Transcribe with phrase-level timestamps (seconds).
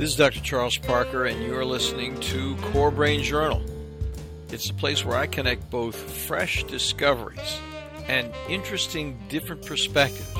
[0.00, 0.40] This is Dr.
[0.40, 3.62] Charles Parker, and you're listening to Core Brain Journal.
[4.48, 7.58] It's a place where I connect both fresh discoveries
[8.08, 10.38] and interesting different perspectives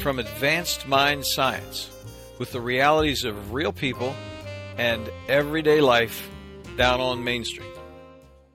[0.00, 1.92] from advanced mind science
[2.40, 4.16] with the realities of real people
[4.76, 6.28] and everyday life
[6.76, 7.70] down on Main Street.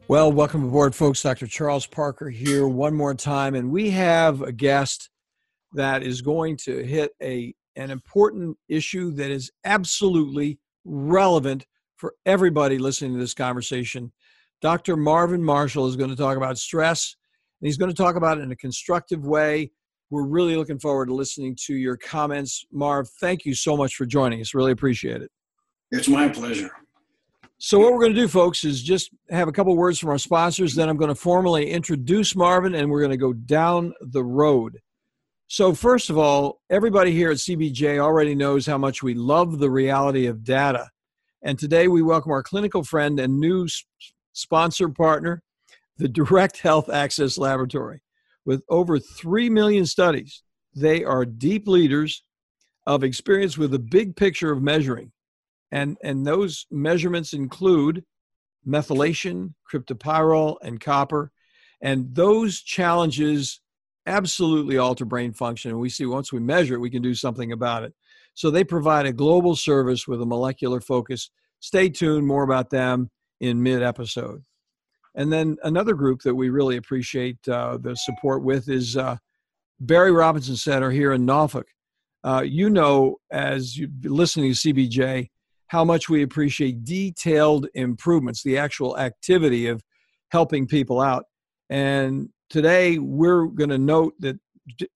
[0.10, 1.24] Well, welcome aboard, folks.
[1.24, 1.48] Dr.
[1.48, 5.10] Charles Parker here one more time, and we have a guest
[5.72, 11.66] that is going to hit a an important issue that is absolutely relevant
[11.96, 14.12] for everybody listening to this conversation.
[14.62, 14.98] Dr.
[14.98, 17.16] Marvin Marshall is going to talk about stress,
[17.62, 19.72] and he's going to talk about it in a constructive way.
[20.10, 22.66] We're really looking forward to listening to your comments.
[22.72, 24.54] Marv, thank you so much for joining us.
[24.54, 25.32] Really appreciate it.
[25.92, 26.72] It's my pleasure.
[27.60, 30.20] So, what we're going to do, folks, is just have a couple words from our
[30.20, 30.76] sponsors.
[30.76, 34.80] Then I'm going to formally introduce Marvin, and we're going to go down the road.
[35.50, 39.70] So, first of all, everybody here at CBJ already knows how much we love the
[39.70, 40.90] reality of data.
[41.42, 43.66] And today we welcome our clinical friend and new
[44.34, 45.42] sponsor partner,
[45.96, 48.02] the Direct Health Access Laboratory.
[48.44, 50.44] With over 3 million studies,
[50.76, 52.26] they are deep leaders
[52.86, 55.14] of experience with the big picture of measuring.
[55.72, 58.04] And, and those measurements include
[58.68, 61.32] methylation, cryptopyrrole, and copper.
[61.82, 63.62] And those challenges
[64.08, 65.72] absolutely alter brain function.
[65.72, 67.94] And we see once we measure it, we can do something about it.
[68.34, 71.30] So they provide a global service with a molecular focus.
[71.60, 74.44] Stay tuned, more about them in mid episode.
[75.16, 79.18] And then another group that we really appreciate uh, the support with is uh,
[79.80, 81.68] Barry Robinson Center here in Norfolk.
[82.24, 85.30] Uh, you know, as you listening to CBJ,
[85.68, 89.82] how much we appreciate detailed improvements, the actual activity of
[90.30, 91.26] helping people out.
[91.70, 94.40] And today we're going to note that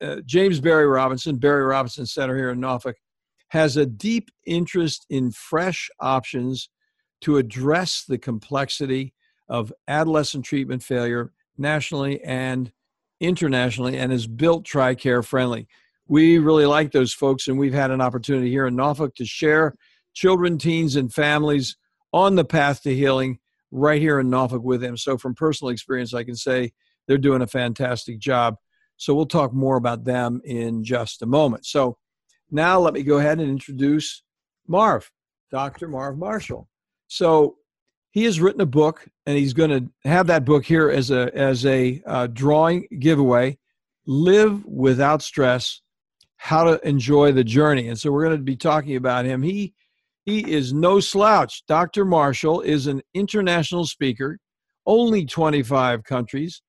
[0.01, 2.97] uh, James Barry Robinson, Barry Robinson Center here in Norfolk,
[3.49, 6.69] has a deep interest in fresh options
[7.21, 9.13] to address the complexity
[9.49, 12.71] of adolescent treatment failure nationally and
[13.19, 15.67] internationally and has built TRICARE friendly.
[16.07, 19.75] We really like those folks, and we've had an opportunity here in Norfolk to share
[20.13, 21.77] children, teens, and families
[22.11, 23.39] on the path to healing
[23.71, 24.97] right here in Norfolk with them.
[24.97, 26.71] So, from personal experience, I can say
[27.07, 28.55] they're doing a fantastic job.
[28.97, 31.65] So we'll talk more about them in just a moment.
[31.65, 31.97] So
[32.51, 34.23] now let me go ahead and introduce
[34.67, 35.09] Marv,
[35.49, 35.87] Dr.
[35.87, 36.67] Marv Marshall.
[37.07, 37.57] So
[38.11, 41.35] he has written a book, and he's going to have that book here as a
[41.35, 43.57] as a uh, drawing giveaway.
[44.05, 45.81] Live without stress:
[46.37, 47.87] How to enjoy the journey.
[47.87, 49.41] And so we're going to be talking about him.
[49.41, 49.73] He
[50.25, 51.63] he is no slouch.
[51.67, 52.05] Dr.
[52.05, 54.37] Marshall is an international speaker,
[54.85, 56.61] only 25 countries,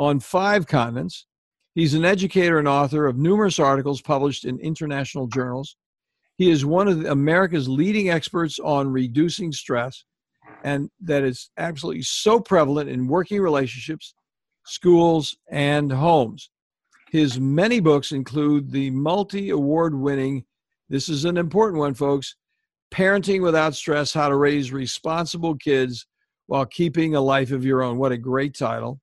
[0.00, 1.26] on five continents.
[1.74, 5.76] He's an educator and author of numerous articles published in international journals.
[6.38, 10.06] He is one of America's leading experts on reducing stress,
[10.64, 14.14] and that is absolutely so prevalent in working relationships,
[14.64, 16.48] schools, and homes.
[17.10, 20.46] His many books include the multi award winning,
[20.88, 22.36] this is an important one, folks
[22.90, 26.06] Parenting Without Stress How to Raise Responsible Kids
[26.46, 27.98] While Keeping a Life of Your Own.
[27.98, 28.98] What a great title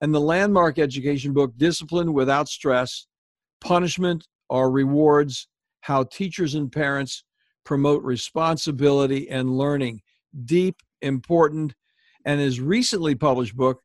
[0.00, 3.06] and the landmark education book, Discipline Without Stress
[3.60, 5.48] Punishment or Rewards
[5.82, 7.24] How Teachers and Parents
[7.64, 10.00] Promote Responsibility and Learning.
[10.44, 11.74] Deep, important,
[12.24, 13.80] and his recently published book,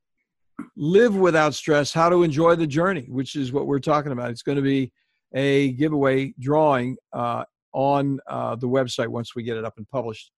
[0.78, 4.32] Live Without Stress How to Enjoy the Journey, which is what we're talking about.
[4.32, 4.92] It's going to be
[5.34, 7.44] a giveaway drawing uh,
[7.74, 10.32] on uh, the website once we get it up and published.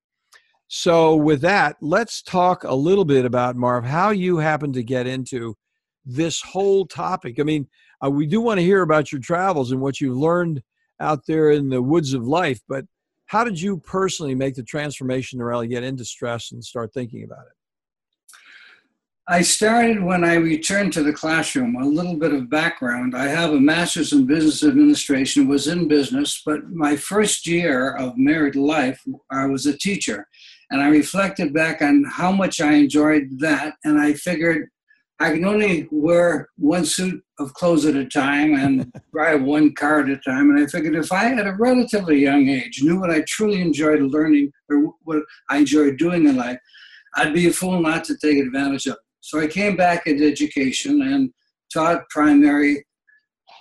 [0.69, 5.07] So, with that, let's talk a little bit about Marv, how you happen to get
[5.07, 5.55] into
[6.07, 7.39] this whole topic.
[7.39, 7.67] I mean,
[8.03, 10.63] uh, we do want to hear about your travels and what you've learned
[10.99, 12.85] out there in the woods of life, but
[13.27, 17.23] how did you personally make the transformation to really get into stress and start thinking
[17.23, 17.53] about it?
[19.29, 21.75] I started when I returned to the classroom.
[21.75, 23.13] A little bit of background.
[23.13, 28.17] I have a master's in business administration, was in business, but my first year of
[28.17, 30.25] married life, I was a teacher.
[30.71, 33.75] And I reflected back on how much I enjoyed that.
[33.83, 34.69] And I figured
[35.19, 40.01] I can only wear one suit of clothes at a time and drive one car
[40.01, 40.51] at a time.
[40.51, 44.01] And I figured if I, at a relatively young age, knew what I truly enjoyed
[44.01, 46.59] learning or what I enjoyed doing in life,
[47.15, 48.99] I'd be a fool not to take advantage of it.
[49.21, 51.31] So I came back into education and
[51.73, 52.85] taught primary,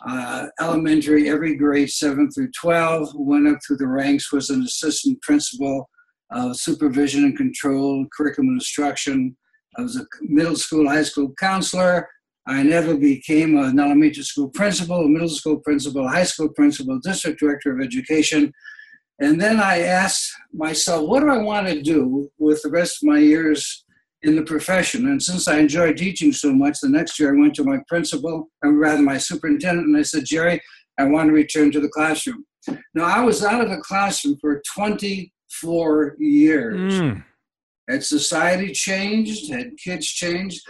[0.07, 5.21] uh, elementary, every grade 7 through 12, went up through the ranks, was an assistant
[5.23, 5.89] principal
[6.33, 9.37] of supervision and control, curriculum instruction,
[9.79, 12.09] I was a middle school, high school counselor.
[12.47, 17.41] I never became an elementary school principal, a middle school principal, high school principal, district
[17.41, 18.53] director of education.
[19.19, 23.09] And then I asked myself, what do I want to do with the rest of
[23.09, 23.85] my years
[24.23, 25.09] in the profession?
[25.09, 28.49] And since I enjoy teaching so much, the next year I went to my principal,
[28.63, 30.61] or rather my superintendent, and I said, Jerry,
[30.99, 32.45] I want to return to the classroom.
[32.95, 37.01] Now, I was out of the classroom for 24 years.
[37.01, 37.25] Mm.
[37.89, 39.53] Had society changed?
[39.53, 40.61] Had kids changed?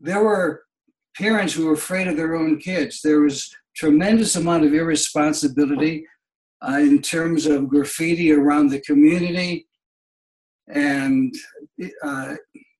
[0.00, 0.62] There were
[1.16, 3.00] parents who were afraid of their own kids.
[3.02, 6.06] There was tremendous amount of irresponsibility
[6.66, 9.66] uh, in terms of graffiti around the community
[10.68, 11.34] and
[12.02, 12.34] uh,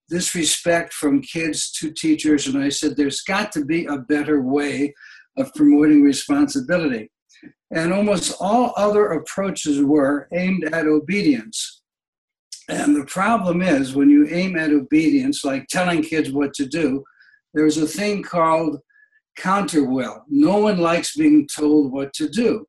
[0.09, 2.47] disrespect from kids to teachers.
[2.47, 4.95] And I said, there's got to be a better way
[5.37, 7.11] of promoting responsibility.
[7.71, 11.78] And almost all other approaches were aimed at obedience.
[12.69, 17.03] And the problem is when you aim at obedience, like telling kids what to do,
[17.55, 18.79] there's a thing called
[19.39, 20.21] counterwill.
[20.29, 22.67] No one likes being told what to do.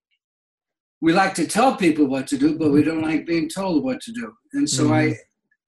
[1.01, 4.01] We like to tell people what to do, but we don't like being told what
[4.01, 4.33] to do.
[4.53, 4.93] And so mm-hmm.
[4.93, 5.17] I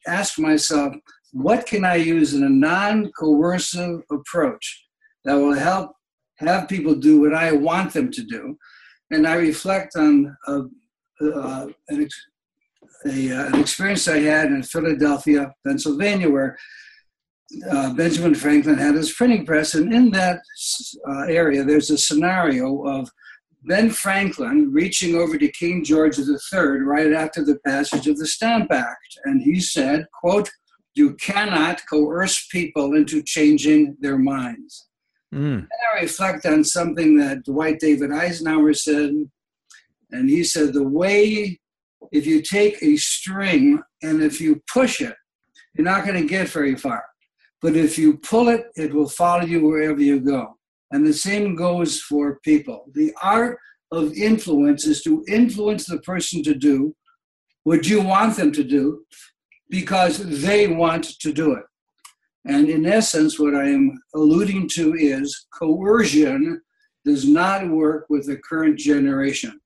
[0.08, 0.94] asked myself,
[1.32, 4.86] what can I use in a non coercive approach
[5.26, 5.94] that will help
[6.40, 8.58] have people do what I want them to do?
[9.12, 10.64] And I reflect on a,
[11.22, 12.08] uh, an,
[13.06, 16.58] a, uh, an experience I had in Philadelphia, Pennsylvania, where
[17.70, 20.40] uh, Benjamin Franklin had his printing press, and in that
[21.10, 23.10] uh, area, there's a scenario of
[23.64, 28.72] Ben Franklin reaching over to King George III right after the passage of the Stamp
[28.72, 30.50] Act, and he said, "quote
[30.96, 34.88] You cannot coerce people into changing their minds."
[35.34, 35.60] Mm.
[35.60, 39.12] And I reflect on something that Dwight David Eisenhower said,
[40.12, 41.61] and he said, "The way
[42.12, 45.16] if you take a string and if you push it,
[45.74, 47.04] you're not going to get very far."
[47.62, 50.58] But if you pull it, it will follow you wherever you go.
[50.92, 52.86] And the same goes for people.
[52.94, 53.60] The art
[53.92, 56.96] of influence is to influence the person to do
[57.64, 59.06] what you want them to do
[59.70, 61.64] because they want to do it.
[62.46, 66.62] And in essence, what I am alluding to is coercion
[67.06, 69.60] does not work with the current generation.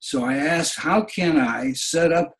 [0.00, 2.34] So I asked, how can I set up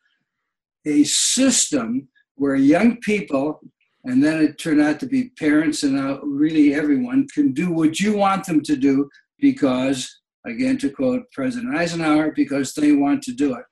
[0.85, 3.59] a system where young people
[4.05, 7.99] and then it turned out to be parents and uh, really everyone can do what
[7.99, 9.09] you want them to do
[9.39, 13.65] because again to quote president eisenhower because they want to do it.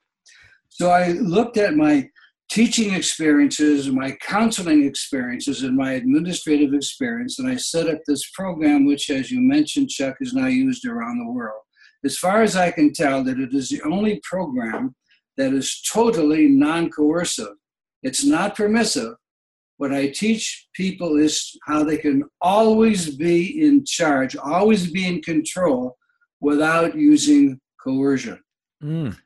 [0.68, 2.08] So i looked at my
[2.50, 8.86] teaching experiences my counseling experiences and my administrative experience and i set up this program
[8.86, 11.60] which as you mentioned chuck is now used around the world
[12.04, 14.94] as far as i can tell that it is the only program
[15.36, 17.54] that is totally non-coercive
[18.02, 19.14] it's not permissive
[19.78, 25.22] what I teach people is how they can always be in charge, always be in
[25.22, 25.96] control
[26.40, 28.40] without using coercion.
[28.82, 29.16] Mm.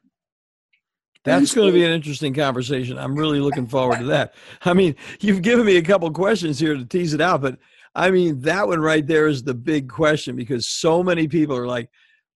[1.25, 2.99] That's going to be an interesting conversation.
[2.99, 4.35] I'm really looking forward to that.
[4.65, 7.59] I mean, you've given me a couple questions here to tease it out, but
[7.95, 11.67] I mean, that one right there is the big question because so many people are
[11.67, 11.89] like,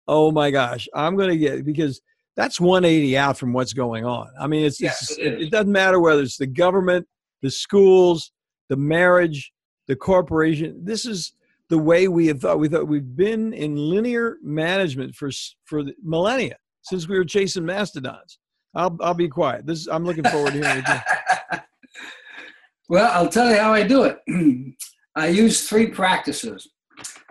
[0.08, 2.00] oh my gosh, I'm going to get, because
[2.36, 4.28] that's 180 out from what's going on.
[4.38, 7.06] I mean, it's, yes, it's it, it doesn't matter whether it's the government,
[7.42, 8.32] the schools,
[8.68, 9.52] the marriage,
[9.86, 10.84] the corporation.
[10.84, 11.32] This is
[11.68, 12.58] the way we have thought.
[12.58, 15.30] We thought we've been in linear management for
[15.64, 18.38] for millennia since we were chasing mastodons.
[18.74, 19.66] I'll I'll be quiet.
[19.66, 21.60] This I'm looking forward to hearing it.
[22.88, 24.18] well, I'll tell you how I do it.
[25.16, 26.68] I use three practices.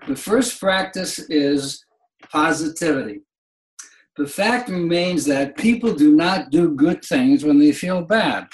[0.07, 1.84] The first practice is
[2.31, 3.21] positivity.
[4.17, 8.47] The fact remains that people do not do good things when they feel bad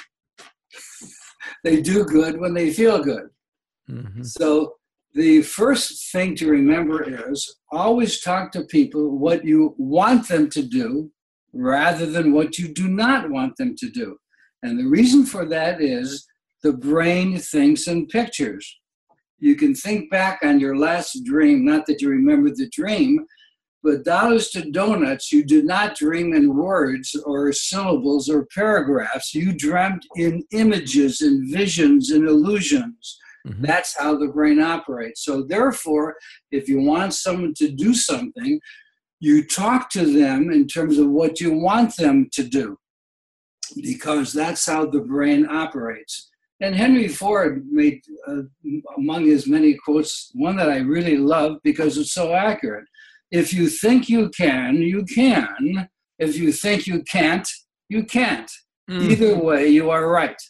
[1.63, 3.30] they do good when they feel good.
[3.90, 4.24] Mm-hmm.
[4.24, 4.75] So
[5.13, 10.62] the first thing to remember is always talk to people what you want them to
[10.62, 11.12] do
[11.54, 14.18] rather than what you do not want them to do.
[14.63, 16.25] And the reason for that is
[16.63, 18.80] the brain thinks in pictures.
[19.40, 23.25] You can think back on your last dream, not that you remember the dream,
[23.83, 29.33] but dollars to donuts, you did not dream in words or syllables or paragraphs.
[29.33, 33.19] You dreamt in images and visions and illusions.
[33.47, 33.65] Mm-hmm.
[33.65, 35.25] That's how the brain operates.
[35.25, 36.15] So, therefore,
[36.51, 38.59] if you want someone to do something,
[39.19, 42.77] you talk to them in terms of what you want them to do,
[43.81, 46.29] because that's how the brain operates.
[46.59, 48.43] And Henry Ford made, uh,
[48.97, 52.85] among his many quotes, one that I really love because it's so accurate.
[53.31, 55.89] If you think you can, you can.
[56.19, 57.47] If you think you can't,
[57.89, 58.50] you can't.
[58.89, 59.11] Mm.
[59.11, 60.41] Either way, you are right.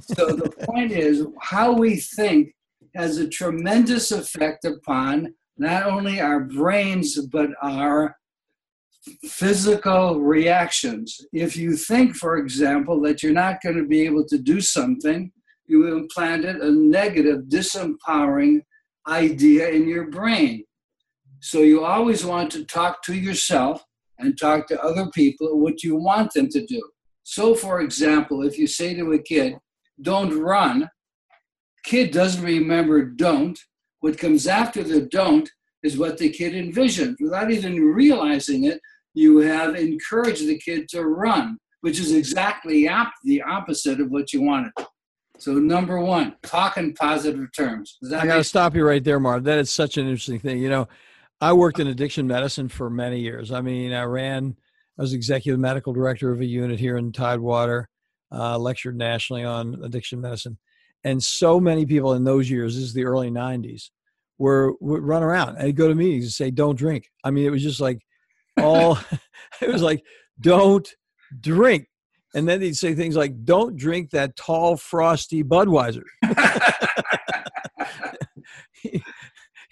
[0.00, 2.52] so the point is, how we think
[2.94, 8.16] has a tremendous effect upon not only our brains, but our
[9.24, 11.20] physical reactions.
[11.32, 15.30] If you think, for example, that you're not going to be able to do something,
[15.66, 18.60] you implanted a negative, disempowering
[19.08, 20.64] idea in your brain.
[21.44, 23.84] So you always want to talk to yourself
[24.18, 26.80] and talk to other people what you want them to do.
[27.22, 29.58] So, for example, if you say to a kid,
[30.00, 30.88] don't run,
[31.84, 33.58] kid doesn't remember don't.
[34.00, 35.46] What comes after the don't
[35.82, 37.18] is what the kid envisioned.
[37.20, 38.80] Without even realizing it,
[39.12, 44.32] you have encouraged the kid to run, which is exactly op- the opposite of what
[44.32, 44.72] you wanted.
[45.36, 47.98] So, number one, talk in positive terms.
[48.02, 49.44] I got to stop you right there, Marv.
[49.44, 50.56] That is such an interesting thing.
[50.58, 50.88] You know,
[51.40, 53.52] I worked in addiction medicine for many years.
[53.52, 54.56] I mean, I ran,
[54.98, 57.88] I was executive medical director of a unit here in Tidewater,
[58.32, 60.58] uh, lectured nationally on addiction medicine.
[61.04, 63.90] And so many people in those years, this is the early 90s,
[64.38, 67.10] were would run around and go to meetings and say, don't drink.
[67.22, 68.00] I mean, it was just like
[68.56, 68.98] all,
[69.60, 70.02] it was like,
[70.40, 70.88] don't
[71.40, 71.88] drink.
[72.34, 76.02] And then they'd say things like, don't drink that tall, frosty Budweiser.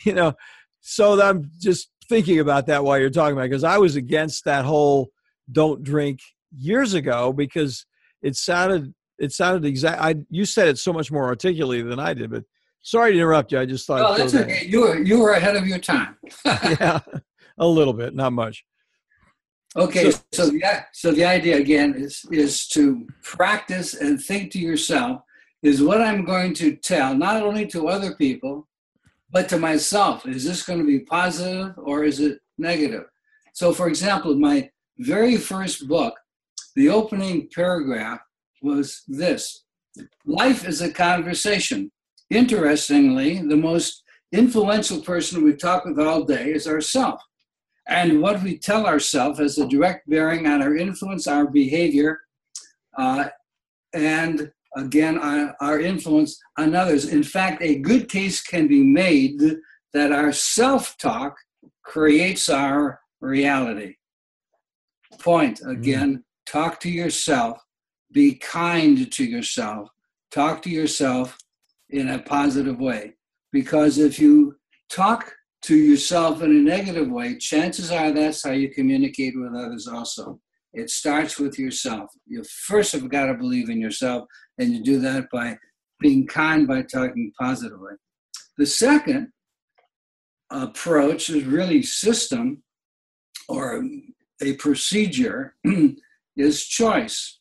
[0.05, 0.35] you know,
[0.83, 4.65] so I'm just thinking about that while you're talking about because I was against that
[4.65, 5.11] whole
[5.51, 6.21] don't drink
[6.55, 7.87] years ago because
[8.21, 10.03] it sounded it sounded exact.
[10.03, 12.45] I you said it so much more articulately than I did, but
[12.83, 13.61] sorry to interrupt you.
[13.61, 14.03] I just thought.
[14.03, 14.67] Oh, that's okay.
[14.67, 16.17] You were you were ahead of your time.
[16.45, 17.01] yeah,
[17.59, 18.65] a little bit, not much.
[19.77, 24.59] Okay, so, so the so the idea again is is to practice and think to
[24.59, 25.23] yourself
[25.63, 28.67] is what I'm going to tell not only to other people
[29.33, 33.05] but to myself, is this going to be positive or is it negative?
[33.55, 36.15] So, for example, my very first book,
[36.77, 38.21] the opening paragraph
[38.63, 39.65] was this
[40.25, 41.91] Life is a conversation.
[42.31, 47.23] Interestingly, the most influential person we talk with all day is ourselves.
[47.89, 52.21] And what we tell ourselves has a direct bearing on our influence, our behavior,
[52.97, 53.29] uh,
[53.93, 57.07] and again our influence on others.
[57.07, 59.41] In fact, a good case can be made
[59.93, 61.37] that our self talk
[61.85, 63.97] creates our reality.
[65.19, 65.71] Point mm-hmm.
[65.71, 66.23] again, mm.
[66.47, 67.59] talk to yourself,
[68.13, 69.89] be kind to yourself,
[70.31, 71.37] talk to yourself
[71.91, 73.15] in a positive way.
[73.53, 74.57] Because if you
[74.91, 79.87] talk to yourself in a negative way, chances are that's how you communicate with others
[79.87, 80.41] also.
[80.73, 82.11] It starts with yourself.
[82.27, 84.27] You first have got to believe in yourself,
[84.59, 85.59] and you do that by
[86.01, 87.93] being kind by talking positively.
[88.59, 89.33] The second
[90.51, 92.63] approach is really system
[93.49, 93.85] or
[94.43, 95.55] a procedure
[96.37, 97.39] is choice.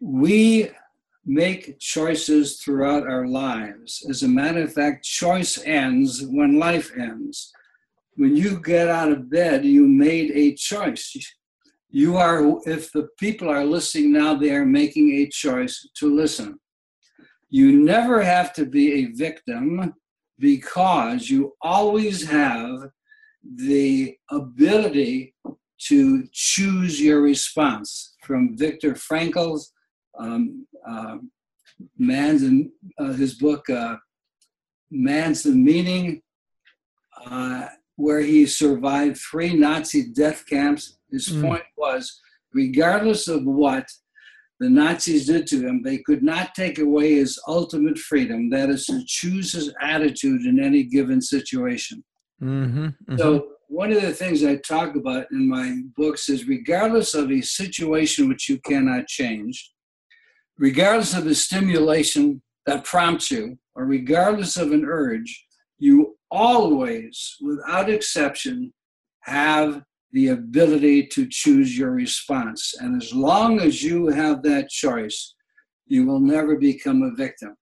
[0.00, 0.70] We
[1.24, 4.06] make choices throughout our lives.
[4.08, 7.52] As a matter of fact, choice ends when life ends.
[8.16, 11.16] When you get out of bed, you made a choice
[11.94, 16.58] you are if the people are listening now they are making a choice to listen.
[17.50, 19.94] You never have to be a victim
[20.40, 22.88] because you always have
[23.44, 25.36] the ability
[25.86, 29.72] to choose your response from Viktor Frankl's
[30.18, 31.18] um, uh,
[31.96, 33.94] man's and uh, his book uh,
[34.90, 36.22] man's the meaning
[37.24, 41.42] uh, where he survived three nazi death camps his mm.
[41.42, 42.20] point was
[42.52, 43.86] regardless of what
[44.60, 48.86] the Nazis did to him, they could not take away his ultimate freedom, that is
[48.86, 52.04] to choose his attitude in any given situation.
[52.42, 53.16] Mm-hmm, mm-hmm.
[53.18, 57.40] So, one of the things I talk about in my books is regardless of a
[57.40, 59.72] situation which you cannot change,
[60.58, 65.46] regardless of the stimulation that prompts you, or regardless of an urge,
[65.78, 68.72] you always, without exception,
[69.22, 69.82] have
[70.14, 72.74] the ability to choose your response.
[72.78, 75.34] And as long as you have that choice,
[75.86, 77.56] you will never become a victim.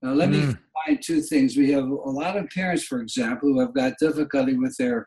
[0.00, 0.48] Now, let mm.
[0.48, 1.58] me find two things.
[1.58, 5.06] We have a lot of parents, for example, who have got difficulty with their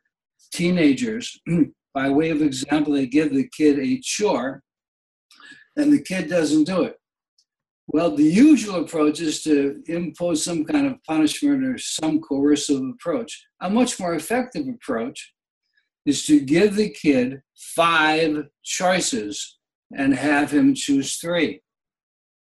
[0.53, 1.35] teenagers.
[1.95, 4.61] By way of example, they give the kid a chore
[5.75, 6.95] and the kid doesn't do it.
[7.87, 13.47] Well, the usual approach is to impose some kind of punishment or some coercive approach.
[13.61, 15.33] A much more effective approach
[16.07, 19.59] is to give the kid five choices
[19.95, 21.61] and have him choose three.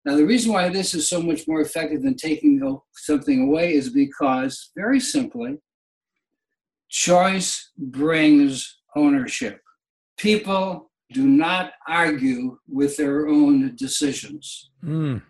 [0.06, 2.62] Now, the reason why this is so much more effective than taking
[2.94, 5.58] something away is because, very simply,
[6.90, 9.62] choice brings ownership.
[10.18, 14.72] People do not argue with their own decisions.
[14.84, 15.22] Mm.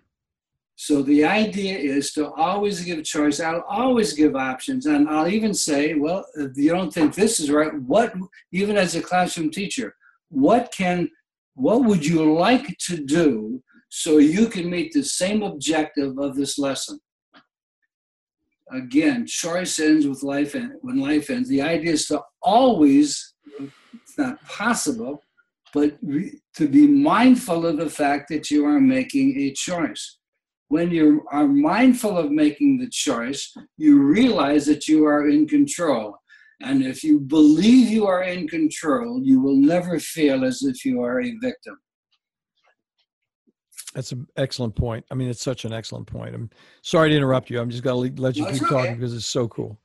[0.80, 3.40] So the idea is to always give choice.
[3.40, 4.86] I'll always give options.
[4.86, 8.14] And I'll even say, well, if you don't think this is right, what,
[8.52, 9.96] even as a classroom teacher,
[10.30, 11.10] what can,
[11.56, 16.60] what would you like to do so you can meet the same objective of this
[16.60, 17.00] lesson?
[18.72, 21.50] Again, choice ends with life end, when life ends.
[21.50, 25.24] The idea is to always, it's not possible,
[25.74, 30.18] but to be mindful of the fact that you are making a choice
[30.70, 36.18] when you are mindful of making the choice, you realize that you are in control.
[36.62, 41.02] And if you believe you are in control, you will never feel as if you
[41.04, 41.78] are a victim.
[43.94, 45.06] That's an excellent point.
[45.10, 46.36] I mean, it's such an excellent point.
[46.36, 46.50] I'm
[46.82, 47.60] sorry to interrupt you.
[47.60, 49.80] I'm just going to let you keep talking because it's so cool.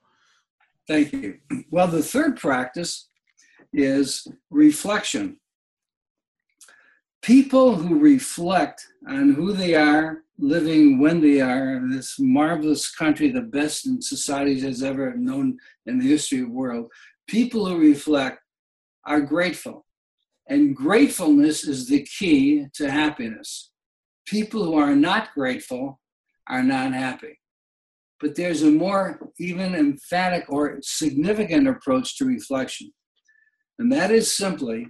[0.89, 1.39] Thank you.
[1.71, 3.09] Well, the third practice
[3.73, 5.39] is reflection.
[7.23, 13.31] People who reflect on who they are living when they are in this marvelous country,
[13.31, 15.57] the best in society has ever known
[15.87, 16.91] in the history of the world,
[17.29, 18.41] people who reflect
[19.07, 19.87] are grateful.
[20.49, 23.71] And gratefulness is the key to happiness.
[24.27, 26.01] People who are not grateful
[26.49, 27.39] are not happy.
[28.21, 32.93] But there's a more even emphatic or significant approach to reflection.
[33.79, 34.89] And that is simply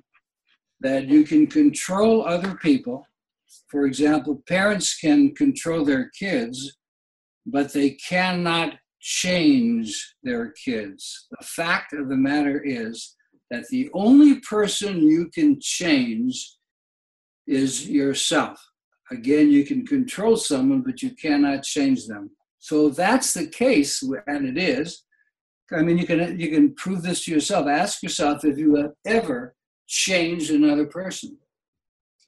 [0.81, 3.07] that you can control other people
[3.69, 6.79] for example, parents can control their kids,
[7.47, 11.27] but they cannot change their kids.
[11.31, 13.17] The fact of the matter is
[13.51, 16.57] that the only person you can change
[17.47, 18.59] is yourself.
[19.11, 22.31] Again, you can control someone, but you cannot change them.
[22.59, 25.05] So that's the case, and it is.
[25.73, 27.67] I mean, you can you can prove this to yourself.
[27.67, 29.55] Ask yourself if you have ever
[29.87, 31.39] changed another person.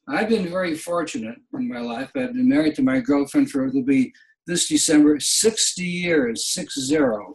[0.09, 2.11] I've been very fortunate in my life.
[2.17, 4.13] I've been married to my girlfriend for it'll be
[4.47, 7.35] this December 60 years, six zero.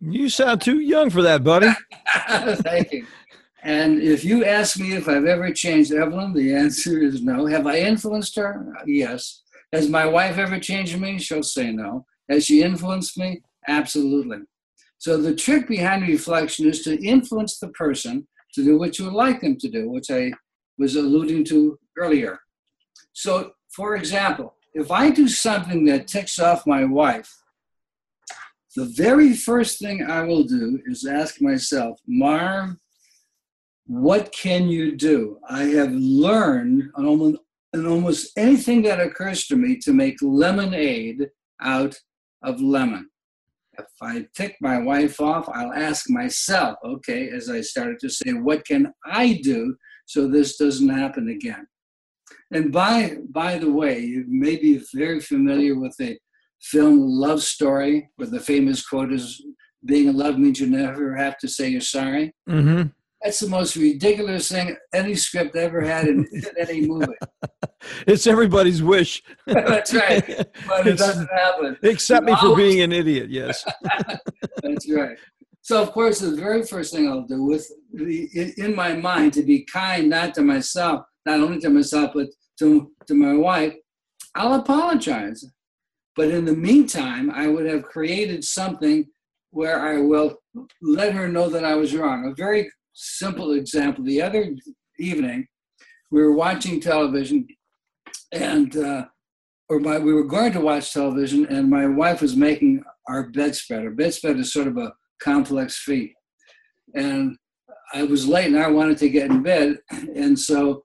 [0.00, 1.68] You sound too young for that, buddy.
[2.26, 3.06] Thank you.
[3.62, 7.46] And if you ask me if I've ever changed Evelyn, the answer is no.
[7.46, 8.74] Have I influenced her?
[8.86, 9.42] Yes.
[9.72, 11.18] Has my wife ever changed me?
[11.18, 12.04] She'll say no.
[12.28, 13.42] Has she influenced me?
[13.68, 14.38] Absolutely.
[14.98, 19.14] So the trick behind reflection is to influence the person to do what you would
[19.14, 20.32] like them to do, which I
[20.78, 22.40] was alluding to earlier.
[23.12, 27.32] So, for example, if I do something that ticks off my wife,
[28.74, 32.76] the very first thing I will do is ask myself, Marv,
[33.86, 35.38] what can you do?
[35.48, 37.38] I have learned on almost,
[37.74, 41.28] on almost anything that occurs to me to make lemonade
[41.60, 41.98] out
[42.42, 43.10] of lemon.
[43.78, 48.32] If I tick my wife off, I'll ask myself, okay, as I started to say,
[48.32, 49.76] what can I do
[50.06, 51.66] so this doesn't happen again?
[52.50, 56.18] And by by the way, you may be very familiar with the
[56.60, 59.42] film Love Story, where the famous quote is,
[59.84, 62.88] "Being in love means you never have to say you're sorry." Mm-hmm.
[63.22, 67.14] That's the most ridiculous thing any script ever had in, in any movie.
[68.06, 69.22] it's everybody's wish.
[69.46, 70.26] That's right,
[70.66, 71.76] but it doesn't happen.
[71.82, 73.30] Except me for being an idiot.
[73.30, 73.64] Yes.
[74.62, 75.16] That's right.
[75.60, 79.44] So, of course, the very first thing I'll do with the, in my mind to
[79.44, 83.74] be kind, not to myself, not only to myself, but to, to my wife,
[84.34, 85.44] I'll apologize.
[86.16, 89.06] But in the meantime, I would have created something
[89.50, 90.36] where I will
[90.80, 92.26] let her know that I was wrong.
[92.26, 94.04] A very simple example.
[94.04, 94.54] The other
[94.98, 95.46] evening,
[96.10, 97.46] we were watching television,
[98.32, 99.06] and uh,
[99.68, 103.84] or we were going to watch television, and my wife was making our bedspread.
[103.84, 106.12] Our bedspread is sort of a complex feat,
[106.94, 107.36] and
[107.94, 109.78] I was late, and I wanted to get in bed,
[110.14, 110.82] and so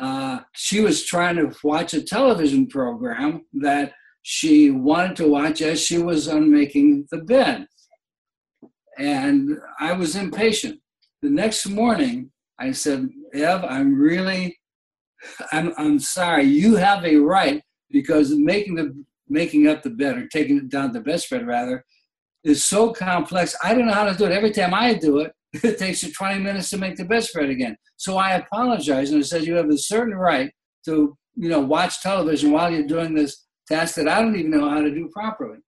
[0.00, 5.80] uh, she was trying to watch a television program that she wanted to watch as
[5.80, 7.66] she was unmaking the bed.
[8.98, 10.80] And I was impatient.
[11.20, 14.58] The next morning, I said, Ev, I'm really,
[15.52, 16.44] I'm, I'm sorry.
[16.44, 20.92] You have a right because making the making up the bed or taking it down
[20.92, 21.84] the bedspread rather
[22.42, 23.54] is so complex.
[23.62, 24.32] I don't know how to do it.
[24.32, 27.76] Every time I do it, it takes you 20 minutes to make the bedspread again.
[27.96, 30.50] So I apologize and I said you have a certain right
[30.84, 34.68] to, you know, watch television while you're doing this task that I don't even know
[34.68, 35.58] how to do properly.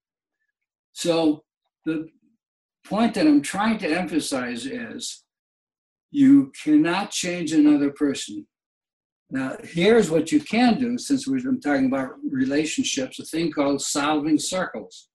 [0.92, 1.42] So
[1.84, 2.06] the
[2.86, 5.24] point that I'm trying to emphasize is
[6.10, 8.46] you cannot change another person.
[9.30, 14.38] Now, here's what you can do, since we're talking about relationships, a thing called solving
[14.38, 15.08] circles.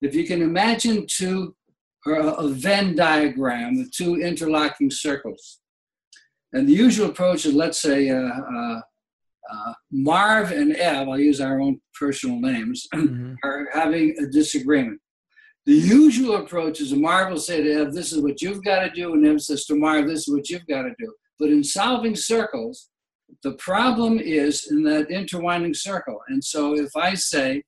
[0.00, 1.54] If you can imagine two
[2.06, 5.60] or a Venn diagram with two interlocking circles.
[6.52, 8.80] And the usual approach is, let's say, uh, uh,
[9.52, 13.34] uh, Marv and Ev, I'll use our own personal names, mm-hmm.
[13.44, 15.00] are having a disagreement.
[15.64, 18.90] The usual approach is Marv will say to Ev, This is what you've got to
[18.90, 21.12] do, and Ev says to Marv, This is what you've got to do.
[21.38, 22.90] But in solving circles,
[23.42, 26.20] the problem is in that intertwining circle.
[26.28, 27.62] And so if I say,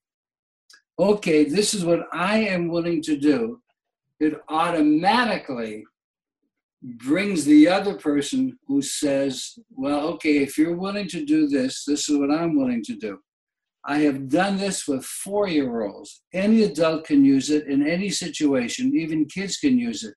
[0.99, 3.61] okay, this is what I am willing to do,
[4.21, 5.85] it automatically
[6.83, 12.09] brings the other person who says, well, okay, if you're willing to do this, this
[12.09, 13.19] is what I'm willing to do.
[13.87, 16.23] I have done this with four year olds.
[16.33, 20.15] Any adult can use it in any situation, even kids can use it.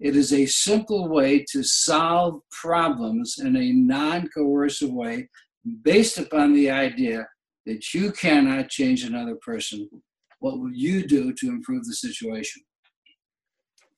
[0.00, 5.28] It is a simple way to solve problems in a non coercive way
[5.82, 7.28] based upon the idea
[7.66, 9.88] that you cannot change another person.
[10.40, 12.62] What will you do to improve the situation?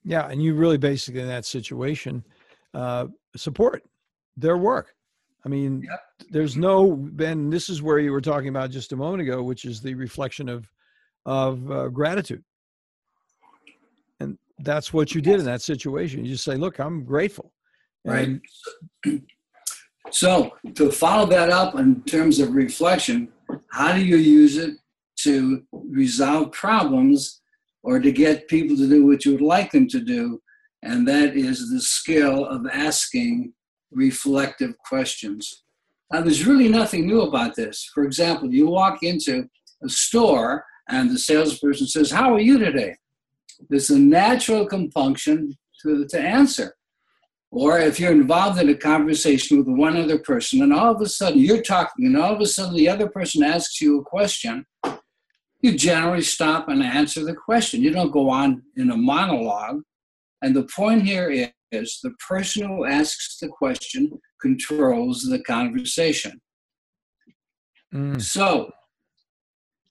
[0.04, 2.24] Yeah, and you really basically in that situation
[2.74, 3.82] uh, support
[4.36, 4.94] their work.
[5.46, 6.00] I mean, yep.
[6.30, 7.50] there's no Ben.
[7.50, 10.48] This is where you were talking about just a moment ago, which is the reflection
[10.48, 10.70] of
[11.26, 12.44] of uh, gratitude
[14.20, 16.24] and that's what you did in that situation.
[16.24, 17.52] You just say, "Look, I'm grateful."
[18.04, 18.40] Right.
[20.10, 23.28] so to follow that up in terms of reflection,
[23.70, 24.76] how do you use it
[25.16, 27.40] to resolve problems
[27.84, 30.40] or to get people to do what you would like them to do?
[30.82, 33.52] And that is the skill of asking
[33.92, 35.62] reflective questions.
[36.12, 37.90] Now, there's really nothing new about this.
[37.94, 39.48] For example, you walk into
[39.82, 42.96] a store and the salesperson says, How are you today?
[43.68, 46.74] There's a natural compunction to, to answer.
[47.50, 51.08] Or if you're involved in a conversation with one other person and all of a
[51.08, 54.66] sudden you're talking and all of a sudden the other person asks you a question,
[55.64, 57.80] you generally stop and answer the question.
[57.80, 59.80] You don't go on in a monologue.
[60.42, 61.30] And the point here
[61.72, 66.38] is the person who asks the question controls the conversation.
[67.94, 68.20] Mm.
[68.20, 68.72] So,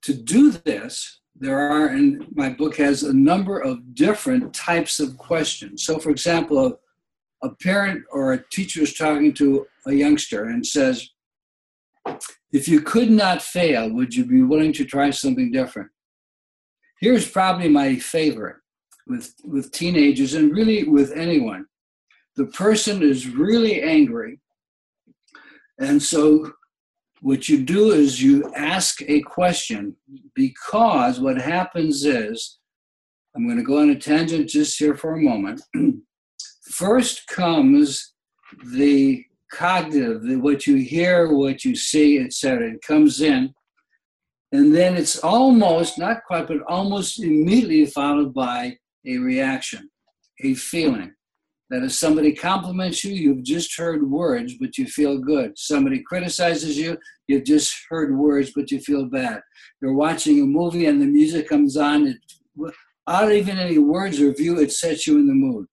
[0.04, 5.18] to do this, there are, and my book has a number of different types of
[5.18, 5.86] questions.
[5.86, 10.64] So, for example, a, a parent or a teacher is talking to a youngster and
[10.64, 11.10] says,
[12.52, 15.90] If you could not fail, would you be willing to try something different?
[17.00, 18.58] Here's probably my favorite
[19.08, 21.66] with, with teenagers and really with anyone.
[22.36, 24.40] The person is really angry.
[25.80, 26.54] And so
[27.22, 29.96] what you do is you ask a question
[30.36, 32.60] because what happens is,
[33.36, 35.62] I'm going to go on a tangent just here for a moment.
[36.70, 38.14] First comes
[38.74, 42.72] the cognitive, what you hear, what you see, etc.
[42.74, 43.54] It comes in,
[44.52, 49.90] and then it's almost, not quite, but almost immediately followed by a reaction,
[50.44, 51.14] a feeling.
[51.70, 55.58] That if somebody compliments you, you've just heard words, but you feel good.
[55.58, 59.42] Somebody criticizes you, you've just heard words, but you feel bad.
[59.82, 62.18] You're watching a movie and the music comes on, it,
[62.56, 65.66] without even any words or view, it sets you in the mood.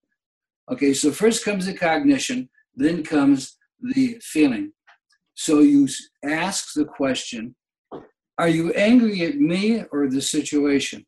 [0.73, 4.73] Okay, so first comes the cognition, then comes the feeling.
[5.35, 5.89] So you
[6.25, 7.55] ask the question
[8.39, 11.07] Are you angry at me or the situation?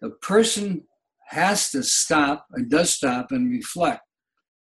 [0.00, 0.84] The person
[1.28, 4.02] has to stop and does stop and reflect.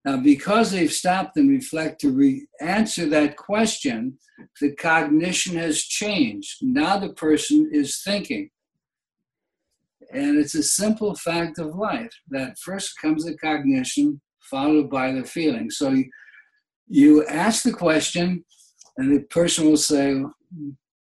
[0.06, 4.18] Now, because they've stopped and reflect to re- answer that question,
[4.60, 6.58] the cognition has changed.
[6.62, 8.50] Now the person is thinking.
[10.12, 15.24] And it's a simple fact of life that first comes the cognition, followed by the
[15.24, 15.70] feeling.
[15.70, 15.96] So
[16.88, 18.44] you, ask the question,
[18.98, 20.24] and the person will say,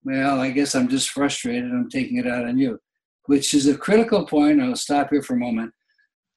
[0.05, 1.71] Well, I guess I'm just frustrated.
[1.71, 2.79] I'm taking it out on you
[3.27, 4.61] which is a critical point.
[4.61, 5.73] I'll stop here for a moment.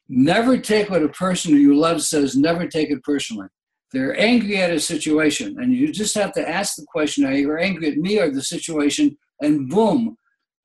[0.08, 3.48] Never take what a person who you love says, never take it personally.
[3.92, 7.58] They're angry at a situation, and you just have to ask the question, are you
[7.58, 9.18] angry at me or the situation?
[9.42, 10.18] And boom,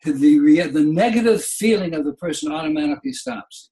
[0.05, 3.71] the, the negative feeling of the person automatically stops.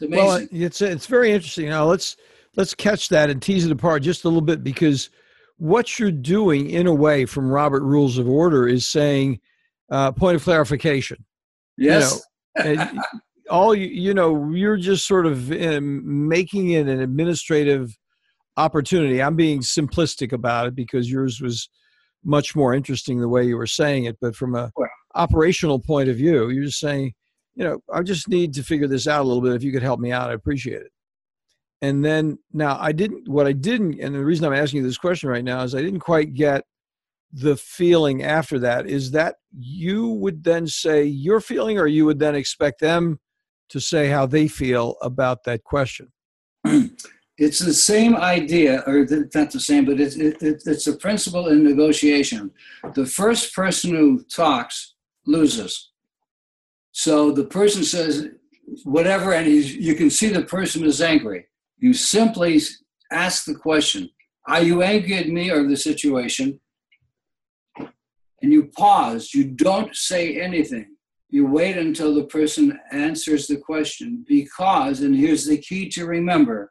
[0.00, 1.68] It's well, it's, it's very interesting.
[1.68, 2.16] Now, let's,
[2.56, 5.10] let's catch that and tease it apart just a little bit because
[5.56, 9.40] what you're doing, in a way, from Robert Rules of Order, is saying–
[9.90, 11.24] uh, point of clarification.
[11.76, 12.22] Yes.
[12.64, 13.02] You know,
[13.50, 17.96] all you, you know, you're just sort of um, making it an administrative
[18.56, 19.22] opportunity.
[19.22, 21.68] I'm being simplistic about it because yours was
[22.24, 24.16] much more interesting the way you were saying it.
[24.20, 27.12] But from a well, operational point of view, you're just saying,
[27.54, 29.54] you know, I just need to figure this out a little bit.
[29.54, 30.90] If you could help me out, I appreciate it.
[31.82, 34.98] And then now I didn't, what I didn't, and the reason I'm asking you this
[34.98, 36.64] question right now is I didn't quite get
[37.32, 42.20] the feeling after that is that you would then say your feeling or you would
[42.20, 43.18] then expect them
[43.70, 46.12] to say how they feel about that question
[47.36, 51.64] it's the same idea, or not the same, but it's, it, it's a principle in
[51.64, 52.50] negotiation.
[52.94, 54.94] The first person who talks
[55.26, 55.90] loses.
[56.92, 58.28] So the person says
[58.84, 61.46] whatever, and he's, you can see the person is angry.
[61.78, 62.60] You simply
[63.10, 64.10] ask the question
[64.46, 66.60] Are you angry at me or the situation?
[67.78, 69.32] And you pause.
[69.32, 70.96] You don't say anything.
[71.30, 76.70] You wait until the person answers the question because, and here's the key to remember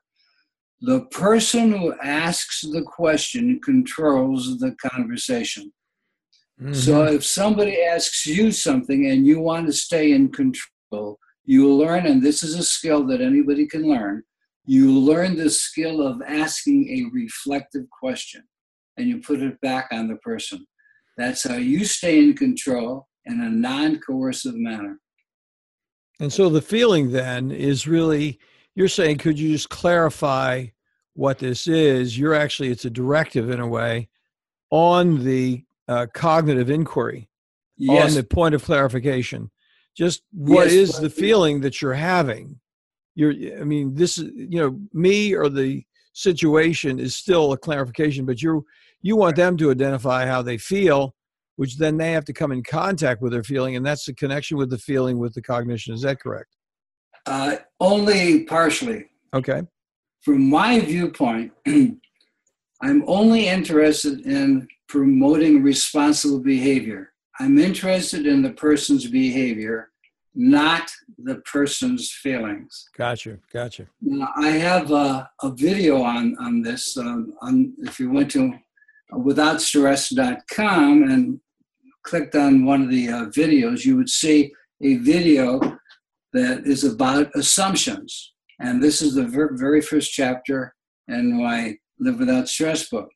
[0.83, 5.71] the person who asks the question controls the conversation.
[6.61, 6.73] Mm-hmm.
[6.73, 12.05] So if somebody asks you something and you want to stay in control, you learn,
[12.05, 14.23] and this is a skill that anybody can learn,
[14.65, 18.43] you learn the skill of asking a reflective question
[18.97, 20.65] and you put it back on the person.
[21.17, 24.99] That's how you stay in control in a non coercive manner.
[26.19, 28.39] And so the feeling then is really
[28.75, 30.65] you're saying could you just clarify
[31.15, 34.09] what this is you're actually it's a directive in a way
[34.71, 37.29] on the uh, cognitive inquiry
[37.77, 38.09] yes.
[38.09, 39.51] on the point of clarification
[39.95, 42.59] just what yes, is the feeling that you're having
[43.15, 48.25] you're i mean this is you know me or the situation is still a clarification
[48.25, 48.65] but you
[49.01, 51.15] you want them to identify how they feel
[51.55, 54.57] which then they have to come in contact with their feeling and that's the connection
[54.57, 56.55] with the feeling with the cognition is that correct
[57.25, 59.05] uh, only partially.
[59.33, 59.63] Okay.
[60.21, 67.13] From my viewpoint, I'm only interested in promoting responsible behavior.
[67.39, 69.89] I'm interested in the person's behavior,
[70.35, 72.89] not the person's feelings.
[72.97, 73.87] Gotcha, gotcha.
[74.01, 76.97] Now, I have a, a video on, on this.
[76.97, 78.53] Um, on, if you went to
[79.11, 81.39] withoutstress.com and
[82.03, 85.59] clicked on one of the uh, videos, you would see a video
[86.33, 88.33] that is about assumptions.
[88.59, 90.73] And this is the ver- very first chapter
[91.07, 93.09] in my Live Without Stress book.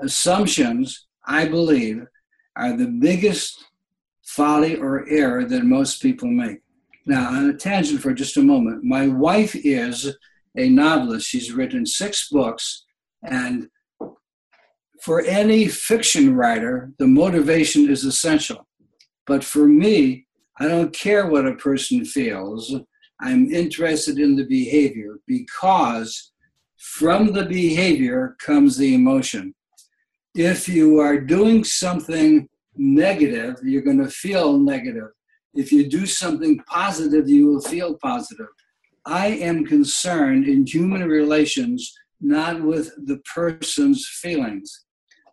[0.00, 2.04] Assumptions, I believe,
[2.56, 3.64] are the biggest
[4.38, 6.60] folly or error that most people make.
[7.06, 10.16] Now, on a tangent for just a moment, my wife is
[10.56, 11.28] a novelist.
[11.28, 12.84] She's written six books,
[13.24, 13.68] and
[15.02, 18.68] for any fiction writer, the motivation is essential.
[19.26, 20.26] But for me,
[20.60, 22.76] I don't care what a person feels.
[23.20, 26.32] I'm interested in the behavior because
[26.76, 29.54] from the behavior comes the emotion.
[30.36, 35.08] If you are doing something negative, you're going to feel negative.
[35.54, 38.46] If you do something positive, you will feel positive.
[39.04, 44.84] I am concerned in human relations not with the person's feelings.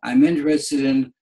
[0.04, 1.14] I'm interested in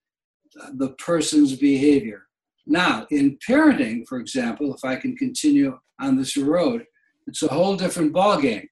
[0.74, 2.26] the person's behavior.
[2.66, 6.84] Now, in parenting, for example, if I can continue on this road,
[7.26, 8.68] it's a whole different ballgame.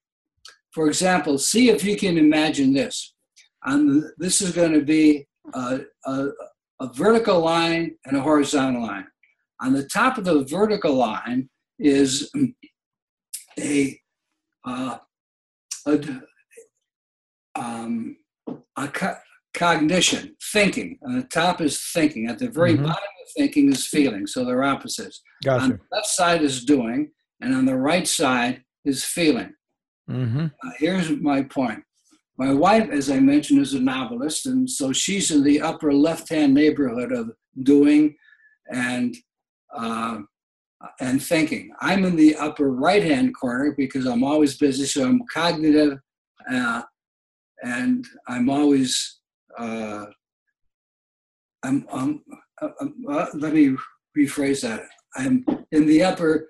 [0.72, 3.14] For example, see if you can imagine this.
[3.64, 6.28] On this is going to be a, a,
[6.80, 9.06] a vertical line and a horizontal line.
[9.60, 12.30] On the top of the vertical line is
[13.58, 13.98] a,
[14.66, 14.98] uh,
[15.86, 16.20] a,
[17.54, 18.16] um,
[18.76, 19.16] a co-
[19.54, 20.98] cognition, thinking.
[21.06, 22.26] On the top is thinking.
[22.26, 22.84] At the very mm-hmm.
[22.84, 25.22] bottom of thinking is feeling, so they're opposites.
[25.44, 25.64] Gotcha.
[25.64, 29.52] On the left side is doing, and on the right side is feeling.
[30.10, 30.46] Mm-hmm.
[30.46, 31.82] Uh, here's my point.
[32.42, 36.52] My wife, as I mentioned, is a novelist, and so she's in the upper left-hand
[36.52, 37.30] neighborhood of
[37.62, 38.16] doing
[38.68, 39.14] and
[39.72, 40.18] uh,
[40.98, 41.72] and thinking.
[41.80, 46.00] I'm in the upper right-hand corner because I'm always busy, so I'm cognitive,
[46.52, 46.82] uh,
[47.62, 49.20] and I'm always
[49.56, 50.06] uh,
[51.62, 52.24] I'm, I'm
[52.60, 53.76] uh, um, uh, let me
[54.18, 54.82] rephrase that.
[55.14, 56.48] I'm in the upper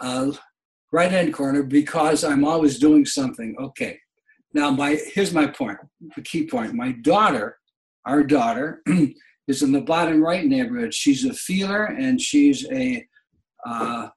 [0.00, 0.32] uh,
[0.90, 3.54] right hand corner because I'm always doing something.
[3.60, 4.00] Okay.
[4.54, 5.78] Now, my here's my point,
[6.16, 6.74] the key point.
[6.74, 7.58] My daughter,
[8.06, 8.82] our daughter,
[9.48, 10.94] is in the bottom right neighborhood.
[10.94, 13.04] She's a feeler and she's a
[13.66, 14.08] uh,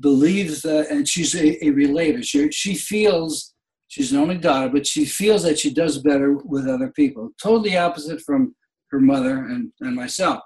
[0.00, 2.22] believes that, and she's a, a relator.
[2.22, 3.54] She, she feels
[3.88, 7.30] she's an only daughter, but she feels that she does better with other people.
[7.42, 8.54] Totally opposite from
[8.90, 10.40] her mother and, and myself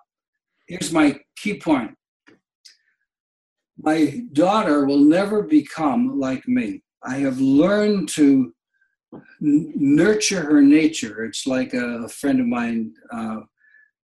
[0.71, 1.91] here's my key point
[3.83, 6.83] my daughter will never become like me.
[7.03, 8.53] I have learned to
[9.13, 11.25] n- nurture her nature.
[11.25, 13.41] It's like a, a friend of mine, uh,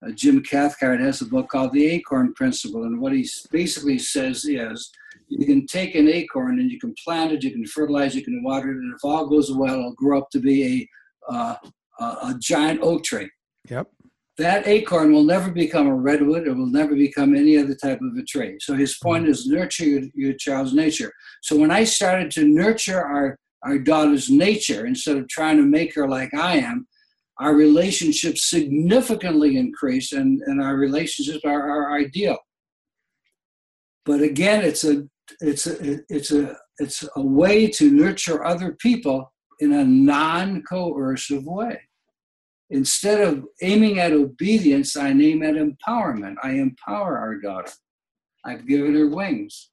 [0.05, 2.85] uh, Jim Cathcart, has a book called The Acorn Principle.
[2.85, 4.91] And what he basically says is
[5.29, 8.43] you can take an acorn and you can plant it, you can fertilize, you can
[8.43, 10.89] water it, and if all goes well, it'll grow up to be
[11.31, 11.57] a, uh,
[12.01, 13.31] a, a giant oak tree.
[13.69, 13.89] Yep
[14.37, 16.47] that acorn will never become a redwood.
[16.47, 18.57] It will never become any other type of a tree.
[18.61, 21.13] So his point is nurture your, your child's nature.
[21.43, 25.95] So when I started to nurture our our daughter's nature instead of trying to make
[25.95, 26.87] her like I am,
[27.39, 32.39] our relationships significantly increase and, and our relationships are, are ideal.
[34.05, 35.09] But again, it's a
[35.41, 41.81] it's a it's a it's a way to nurture other people in a non-coercive way.
[42.71, 46.35] Instead of aiming at obedience, I aim at empowerment.
[46.43, 47.73] I empower our daughter.
[48.45, 49.71] I've given her wings.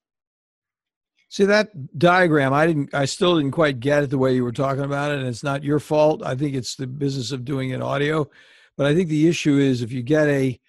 [1.31, 2.51] See that diagram?
[2.51, 2.93] I didn't.
[2.93, 5.45] I still didn't quite get it the way you were talking about it, and it's
[5.45, 6.21] not your fault.
[6.25, 8.29] I think it's the business of doing it audio,
[8.75, 10.59] but I think the issue is if you get a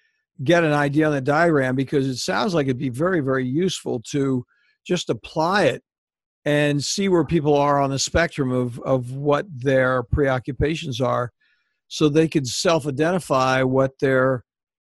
[0.41, 3.99] get an idea on the diagram because it sounds like it'd be very very useful
[4.11, 4.45] to
[4.85, 5.83] just apply it
[6.45, 11.33] and see where people are on the spectrum of of what their preoccupations are,
[11.89, 14.45] so they could self identify what their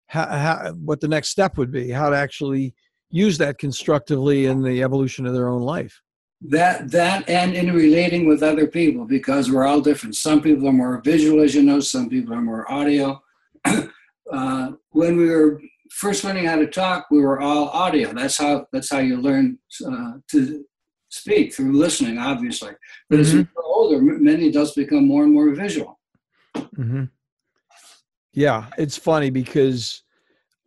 [0.07, 2.73] how, how, what the next step would be, how to actually
[3.09, 6.01] use that constructively in the evolution of their own life.
[6.41, 10.15] That that and in relating with other people because we're all different.
[10.15, 13.21] Some people are more visual as you know some people are more audio.
[14.31, 18.13] Uh, when we were first learning how to talk we were all audio.
[18.13, 20.63] That's how that's how you learn uh, to
[21.09, 22.73] speak through listening obviously.
[23.09, 23.21] But mm-hmm.
[23.21, 25.99] as you grow older many adults become more and more visual.
[26.55, 27.05] Mm-hmm.
[28.33, 30.03] yeah it's funny because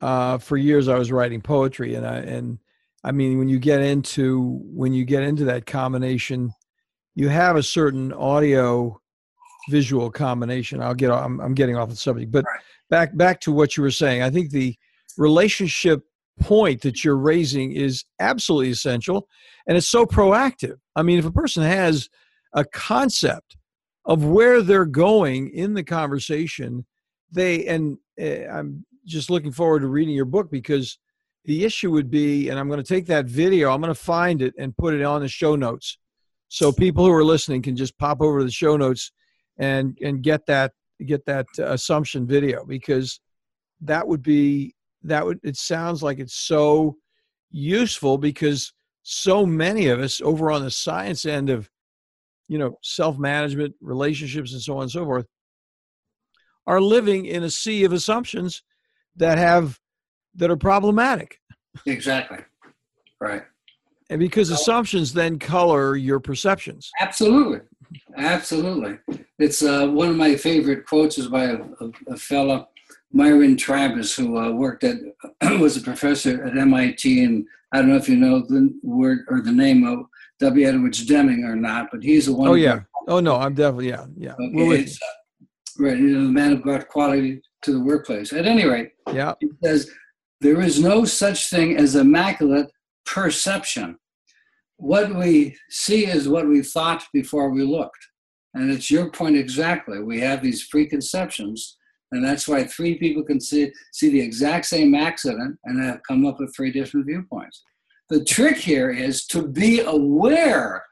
[0.03, 2.59] uh, for years I was writing poetry, and I and
[3.05, 6.53] I mean when you get into when you get into that combination,
[7.15, 9.01] you have a certain audio
[9.71, 10.83] visual combination.
[10.83, 12.45] I'll get I'm, I'm getting off the subject, but
[12.91, 14.23] back back to what you were saying.
[14.23, 14.75] I think the
[15.17, 16.03] relationship
[16.41, 19.29] point that you're raising is absolutely essential,
[19.69, 20.79] and it's so proactive.
[20.97, 22.11] I mean, if a person has
[22.55, 23.57] a concept
[24.05, 26.87] of where they're going in the conversation,
[27.31, 30.99] they and uh, I'm just looking forward to reading your book because
[31.45, 34.43] the issue would be, and I'm going to take that video, I'm going to find
[34.43, 35.99] it and put it on the show notes,
[36.49, 39.11] so people who are listening can just pop over to the show notes
[39.57, 40.73] and and get that
[41.07, 43.21] get that uh, assumption video because
[43.81, 46.97] that would be that would it sounds like it's so
[47.51, 51.69] useful because so many of us over on the science end of
[52.49, 55.27] you know self-management relationships and so on and so forth
[56.67, 58.63] are living in a sea of assumptions
[59.17, 59.79] that have
[60.37, 61.41] that are problematic.
[61.87, 62.39] Exactly.
[63.21, 63.43] Right.
[64.11, 66.91] And because assumptions then color your perceptions.
[67.01, 67.61] Absolutely.
[68.17, 68.99] Absolutely.
[69.39, 72.69] It's uh, one of my favorite quotes is by a, a, a fellow,
[73.13, 74.97] Myron Tribus, who uh, worked at,
[75.61, 77.25] was a professor at MIT.
[77.25, 80.07] And I don't know if you know the word or the name of
[80.41, 80.67] W.
[80.67, 82.49] Edwards Deming or not, but he's the one.
[82.49, 82.81] Oh, yeah.
[83.09, 84.07] Oh, no, I'm definitely, yeah.
[84.17, 84.35] Yeah.
[84.35, 84.87] Okay, uh,
[85.79, 85.97] right.
[85.97, 88.33] You know, the man who brought quality to the workplace.
[88.33, 89.35] At any rate, yeah.
[89.41, 89.91] It says
[90.41, 92.71] there is no such thing as immaculate
[93.07, 93.97] perception.
[94.77, 98.05] What we see is what we thought before we looked.
[98.55, 100.03] And it's your point exactly.
[100.03, 101.79] We have these preconceptions,
[102.11, 106.27] and that's why three people can see, see the exact same accident and have come
[106.27, 107.63] up with three different viewpoints.
[108.11, 110.85] The trick here is to be aware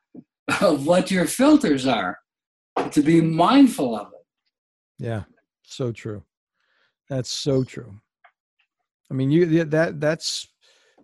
[0.60, 2.18] of what your filters are,
[2.92, 5.04] to be mindful of it.
[5.04, 5.24] Yeah,
[5.64, 6.22] so true.
[7.10, 8.00] That's so true.
[9.10, 10.48] I mean, you that that's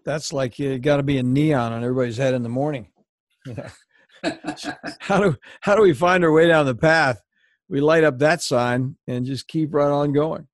[0.04, 2.88] that's like you got to be a neon on everybody's head in the morning.
[5.00, 7.20] how do how do we find our way down the path?
[7.68, 10.46] We light up that sign and just keep right on going,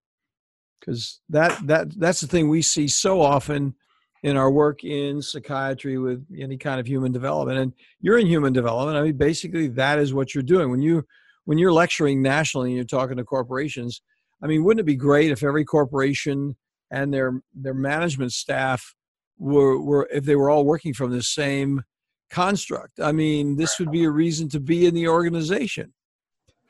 [0.80, 3.74] because that that that's the thing we see so often
[4.22, 7.58] in our work in psychiatry with any kind of human development.
[7.58, 8.96] And you're in human development.
[8.96, 11.04] I mean, basically, that is what you're doing when you
[11.44, 14.00] when you're lecturing nationally and you're talking to corporations
[14.42, 16.56] I mean, wouldn't it be great if every corporation
[16.92, 18.94] and their their management staff
[19.38, 21.83] were were if they were all working from the same
[22.31, 23.00] construct?
[23.00, 25.92] I mean, this would be a reason to be in the organization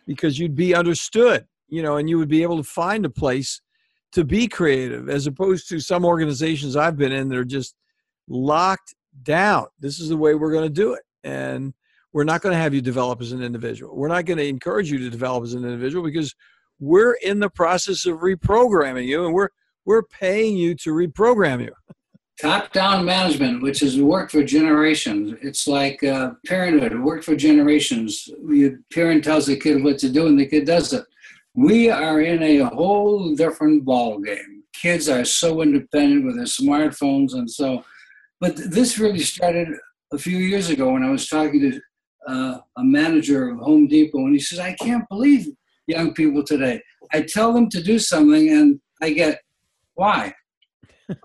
[0.06, 3.60] because you'd be understood, you know, and you would be able to find a place
[4.12, 7.74] to be creative as opposed to some organizations I've been in that are just
[8.28, 9.66] locked down.
[9.80, 11.02] This is the way we're going to do it.
[11.24, 11.72] And
[12.12, 13.96] we're not going to have you develop as an individual.
[13.96, 16.34] We're not going to encourage you to develop as an individual because
[16.78, 19.48] we're in the process of reprogramming you and we're
[19.84, 21.72] we're paying you to reprogram you.
[22.40, 26.98] Top down management which has worked for generations it's like uh, parenthood.
[26.98, 28.28] Worked for generations.
[28.48, 31.04] Your parent tells the kid what to do and the kid does it.
[31.54, 37.34] We are in a whole different ball game kids are so independent with their smartphones
[37.34, 37.84] and so
[38.40, 39.68] but this really started
[40.12, 41.80] a few years ago when i was talking to
[42.26, 45.46] uh, a manager of home depot and he says i can't believe
[45.86, 46.80] young people today.
[47.12, 49.40] I tell them to do something and I get,
[49.94, 50.34] why?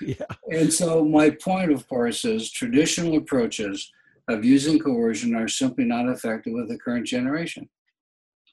[0.00, 0.26] yeah.
[0.50, 3.90] And so my point, of course, is traditional approaches
[4.28, 7.68] of using coercion are simply not effective with the current generation.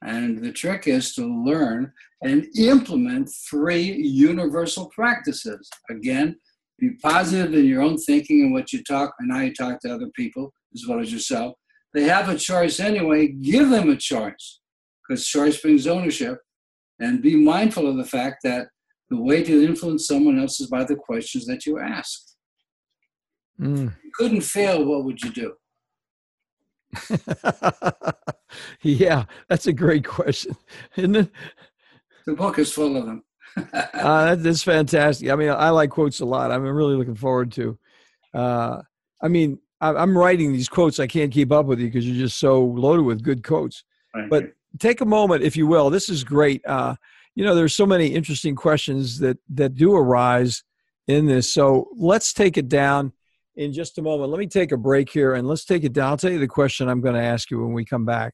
[0.03, 5.69] And the trick is to learn and implement three universal practices.
[5.89, 6.35] Again,
[6.79, 9.93] be positive in your own thinking and what you talk and how you talk to
[9.93, 11.55] other people as well as yourself.
[11.93, 14.59] They have a choice anyway, give them a choice
[15.07, 16.39] because choice brings ownership.
[16.99, 18.67] And be mindful of the fact that
[19.09, 22.19] the way to influence someone else is by the questions that you ask.
[23.59, 23.87] Mm.
[23.87, 25.53] If you couldn't fail, what would you do?
[28.81, 30.55] yeah, that's a great question,
[30.95, 31.31] isn't it?
[32.25, 33.23] The book is full of them.
[33.73, 35.29] uh, that's fantastic.
[35.29, 36.51] I mean, I like quotes a lot.
[36.51, 37.77] I'm really looking forward to.
[38.33, 38.81] Uh,
[39.21, 40.99] I mean, I, am writing these quotes.
[40.99, 43.83] I can't keep up with you because you're just so loaded with good quotes.
[44.29, 44.53] But.
[44.79, 45.89] Take a moment, if you will.
[45.89, 46.65] This is great.
[46.65, 46.95] Uh,
[47.35, 50.63] you know, there's so many interesting questions that that do arise
[51.07, 51.51] in this.
[51.51, 53.13] So let's take it down
[53.55, 54.31] in just a moment.
[54.31, 56.11] Let me take a break here and let's take it down.
[56.11, 58.33] I'll tell you the question I'm going to ask you when we come back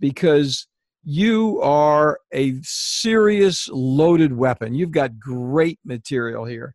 [0.00, 0.66] because
[1.04, 4.74] you are a serious loaded weapon.
[4.74, 6.74] You've got great material here.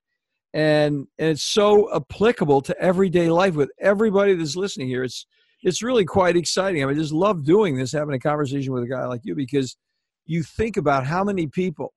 [0.53, 5.03] And, and it's so applicable to everyday life with everybody that's listening here.
[5.03, 5.25] It's
[5.63, 6.83] it's really quite exciting.
[6.83, 9.35] I mean, I just love doing this, having a conversation with a guy like you
[9.35, 9.77] because
[10.25, 11.93] you think about how many people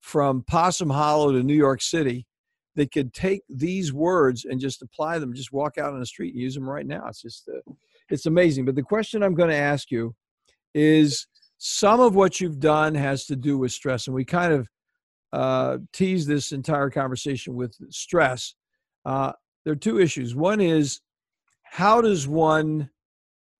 [0.00, 2.26] from Possum Hollow to New York City
[2.74, 6.34] that could take these words and just apply them, just walk out on the street
[6.34, 7.06] and use them right now.
[7.08, 7.72] It's just, uh,
[8.10, 8.64] it's amazing.
[8.64, 10.14] But the question I'm going to ask you
[10.74, 11.26] is
[11.58, 14.06] some of what you've done has to do with stress.
[14.06, 14.68] And we kind of
[15.32, 18.54] uh, tease this entire conversation with stress.
[19.04, 19.32] Uh,
[19.64, 20.34] there are two issues.
[20.34, 21.00] One is
[21.64, 22.90] how does one,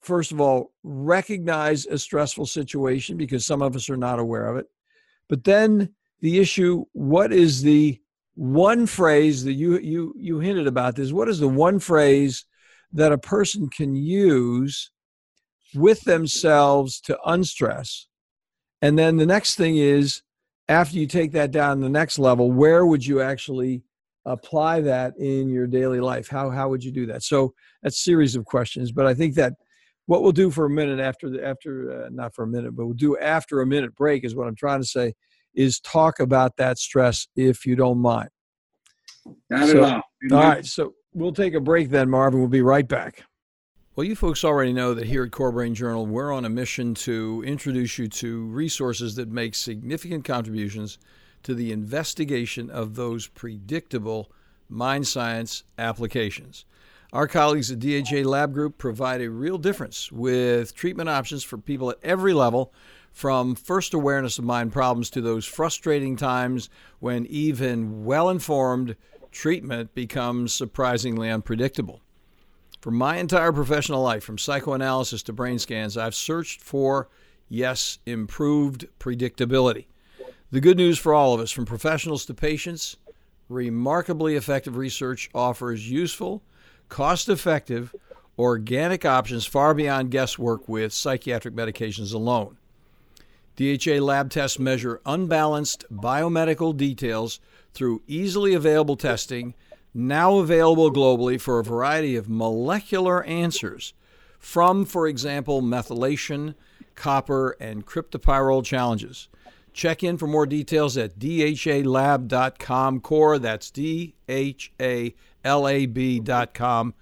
[0.06, 4.56] first of all, recognize a stressful situation because some of us are not aware of
[4.56, 4.66] it.
[5.28, 8.00] But then the issue what is the
[8.36, 11.12] one phrase that you you you hinted about this?
[11.12, 12.44] What is the one phrase
[12.92, 14.90] that a person can use
[15.74, 18.06] with themselves to unstress?
[18.80, 20.22] And then the next thing is
[20.68, 23.82] after you take that down the next level where would you actually
[24.24, 26.28] apply that in your daily life?
[26.28, 27.24] How how would you do that?
[27.24, 29.54] So that's a series of questions but i think that
[30.06, 32.86] what we'll do for a minute after the after uh, not for a minute but
[32.86, 35.12] we'll do after a minute break is what i'm trying to say
[35.56, 38.28] is talk about that stress if you don't mind.
[39.50, 40.02] Not so, at all.
[40.32, 42.38] All right, so we'll take a break then, Marvin.
[42.38, 43.24] We'll be right back.
[43.96, 46.94] Well, you folks already know that here at Core Brain Journal, we're on a mission
[46.96, 50.98] to introduce you to resources that make significant contributions
[51.42, 54.30] to the investigation of those predictable
[54.68, 56.66] mind science applications.
[57.16, 61.88] Our colleagues at DHA Lab Group provide a real difference with treatment options for people
[61.88, 62.74] at every level
[63.10, 66.68] from first awareness of mind problems to those frustrating times
[67.00, 68.96] when even well informed
[69.32, 72.02] treatment becomes surprisingly unpredictable.
[72.82, 77.08] For my entire professional life, from psychoanalysis to brain scans, I've searched for,
[77.48, 79.86] yes, improved predictability.
[80.50, 82.98] The good news for all of us, from professionals to patients,
[83.48, 86.42] remarkably effective research offers useful,
[86.88, 87.94] cost effective,
[88.38, 92.56] organic options far beyond guesswork with psychiatric medications alone.
[93.56, 97.40] DHA lab tests measure unbalanced biomedical details
[97.72, 99.54] through easily available testing,
[99.94, 103.94] now available globally for a variety of molecular answers
[104.38, 106.54] from, for example, methylation,
[106.94, 109.28] copper, and cryptopyrrole challenges.
[109.72, 113.38] Check in for more details at dhalab.com core.
[113.38, 114.14] That's D
[115.46, 116.94] H A L A B.com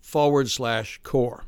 [0.00, 1.44] forward slash core.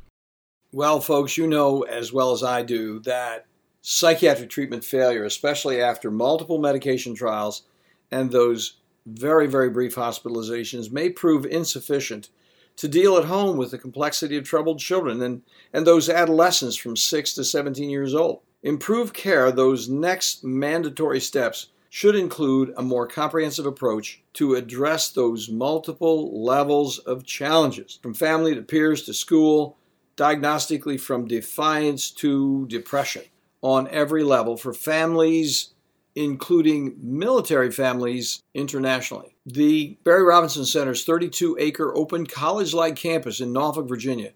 [0.72, 3.46] Well, folks, you know as well as I do that
[3.80, 7.62] psychiatric treatment failure, especially after multiple medication trials
[8.10, 12.28] and those very, very brief hospitalizations, may prove insufficient
[12.76, 16.96] to deal at home with the complexity of troubled children and, and those adolescents from
[16.96, 18.40] 6 to 17 years old.
[18.62, 25.50] Improved care, those next mandatory steps, should include a more comprehensive approach to address those
[25.50, 29.76] multiple levels of challenges, from family to peers to school,
[30.16, 33.20] diagnostically from defiance to depression
[33.60, 35.74] on every level for families,
[36.14, 39.36] including military families internationally.
[39.44, 44.30] The Barry Robinson Center's 32 acre open college like campus in Norfolk, Virginia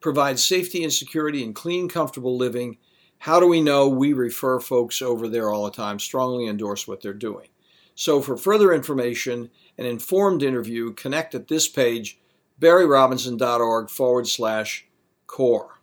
[0.00, 2.76] provides safety and security and clean, comfortable living.
[3.18, 3.88] How do we know?
[3.88, 7.48] We refer folks over there all the time, strongly endorse what they're doing.
[7.94, 12.20] So, for further information, an informed interview, connect at this page,
[12.60, 14.86] barryrobinson.org forward slash
[15.26, 15.80] core.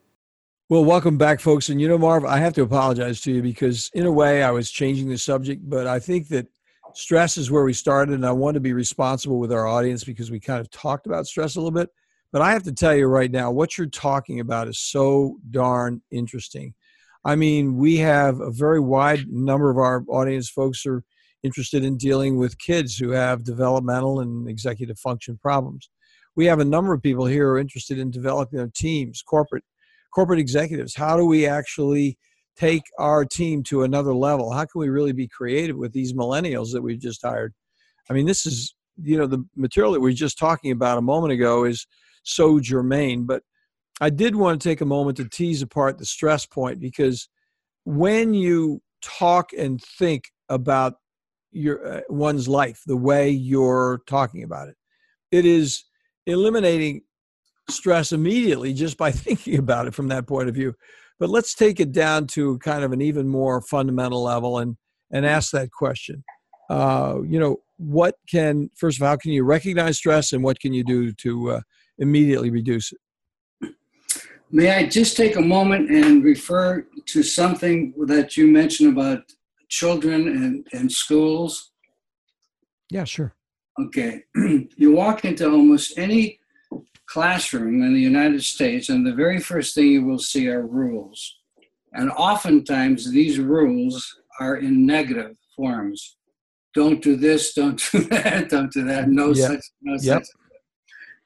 [0.70, 1.70] Well, welcome back, folks.
[1.70, 4.52] And you know, Marv, I have to apologize to you because, in a way, I
[4.52, 6.48] was changing the subject, but I think that
[6.94, 10.32] stress is where we started, and I want to be responsible with our audience because
[10.32, 11.90] we kind of talked about stress a little bit.
[12.32, 16.02] But I have to tell you right now, what you're talking about is so darn
[16.12, 16.74] interesting.
[17.26, 21.04] I mean, we have a very wide number of our audience folks are
[21.42, 25.90] interested in dealing with kids who have developmental and executive function problems.
[26.36, 29.64] We have a number of people here who are interested in developing their teams, corporate
[30.14, 30.96] corporate executives.
[30.96, 32.18] How do we actually
[32.56, 34.52] take our team to another level?
[34.52, 37.54] How can we really be creative with these millennials that we've just hired?
[38.10, 41.02] I mean, this is, you know, the material that we were just talking about a
[41.02, 41.86] moment ago is
[42.24, 43.26] so germane.
[43.26, 43.44] But
[44.02, 47.30] I did want to take a moment to tease apart the stress point because
[47.86, 50.96] when you talk and think about
[51.52, 54.76] your uh, one's life the way you're talking about it,
[55.32, 55.86] it is
[56.26, 57.02] eliminating
[57.70, 60.74] stress immediately just by thinking about it from that point of view.
[61.18, 64.76] But let's take it down to kind of an even more fundamental level and
[65.12, 66.24] and ask that question.
[66.70, 70.60] Uh, you know, what can first of all, how can you recognize stress, and what
[70.60, 71.62] can you do to uh,
[72.00, 72.98] immediately reduce it?
[74.56, 79.24] May I just take a moment and refer to something that you mentioned about
[79.68, 81.72] children and, and schools?
[82.90, 83.36] Yeah, sure.
[83.78, 84.24] Okay.
[84.78, 86.40] you walk into almost any
[87.06, 91.20] classroom in the United States, and the very first thing you will see are rules.
[91.92, 94.08] And oftentimes, these rules
[94.40, 96.16] are in negative forms.
[96.74, 100.24] Don't do this, don't do that, don't do that, no such, no yep.
[100.24, 100.28] such.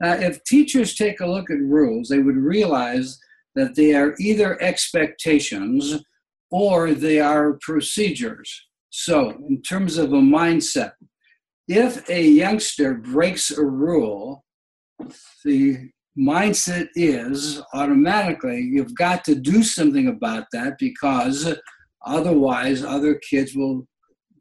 [0.01, 3.19] Now, if teachers take a look at rules, they would realize
[3.55, 6.03] that they are either expectations
[6.51, 8.67] or they are procedures.
[8.89, 10.93] So, in terms of a mindset,
[11.67, 14.43] if a youngster breaks a rule,
[15.45, 21.55] the mindset is automatically you've got to do something about that because
[22.05, 23.87] otherwise other kids will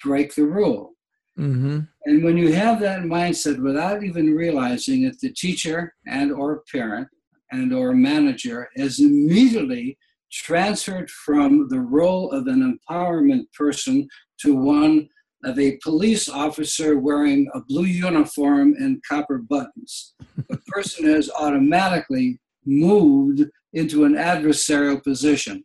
[0.02, 0.94] break the rule.
[1.38, 1.80] Mm-hmm.
[2.04, 7.08] And when you have that mindset without even realizing it, the teacher and or parent
[7.52, 9.96] and or manager is immediately
[10.32, 14.06] transferred from the role of an empowerment person
[14.40, 15.08] to one
[15.44, 20.14] of a police officer wearing a blue uniform and copper buttons.
[20.48, 25.64] The person is automatically moved into an adversarial position.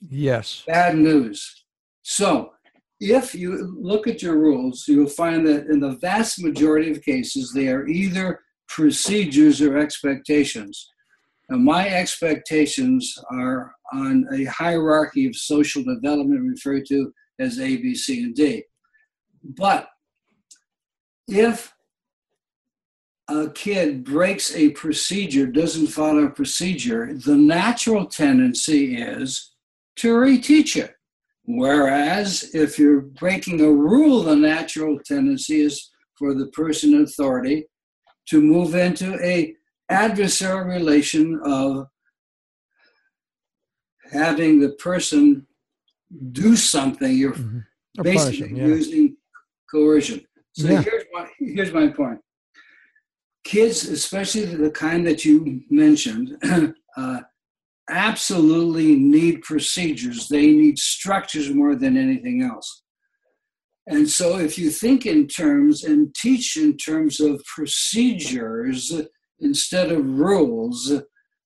[0.00, 0.62] Yes.
[0.66, 1.64] Bad news.
[2.02, 2.52] So,
[3.00, 7.52] if you look at your rules, you'll find that in the vast majority of cases,
[7.52, 10.90] they are either procedures or expectations.
[11.48, 17.94] Now, my expectations are on a hierarchy of social development referred to as A, B,
[17.94, 18.64] C, and D.
[19.44, 19.88] But
[21.28, 21.72] if
[23.28, 29.52] a kid breaks a procedure, doesn't follow a procedure, the natural tendency is
[29.96, 30.95] to reteach it.
[31.46, 37.66] Whereas if you're breaking a rule, the natural tendency is for the person in authority
[38.30, 39.54] to move into a
[39.90, 41.86] adversarial relation of
[44.10, 45.46] having the person
[46.32, 47.16] do something.
[47.16, 48.02] You're mm-hmm.
[48.02, 48.66] basically yeah.
[48.66, 49.16] using
[49.70, 50.26] coercion.
[50.52, 50.82] So yeah.
[50.82, 52.18] here's, my, here's my point.
[53.44, 56.36] Kids, especially the kind that you mentioned,
[56.96, 57.20] uh,
[57.88, 60.28] absolutely need procedures.
[60.28, 62.82] They need structures more than anything else.
[63.88, 68.92] And so, if you think in terms and teach in terms of procedures
[69.38, 70.92] instead of rules,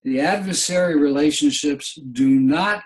[0.05, 2.83] the adversary relationships do not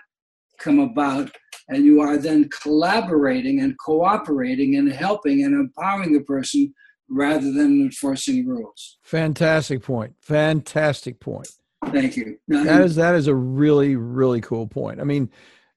[0.59, 1.31] come about
[1.69, 6.73] and you are then collaborating and cooperating and helping and empowering the person
[7.09, 8.97] rather than enforcing rules.
[9.01, 10.13] Fantastic point.
[10.21, 11.49] Fantastic point.
[11.91, 12.37] Thank you.
[12.47, 14.99] Now, that is that is a really really cool point.
[14.99, 15.29] I mean,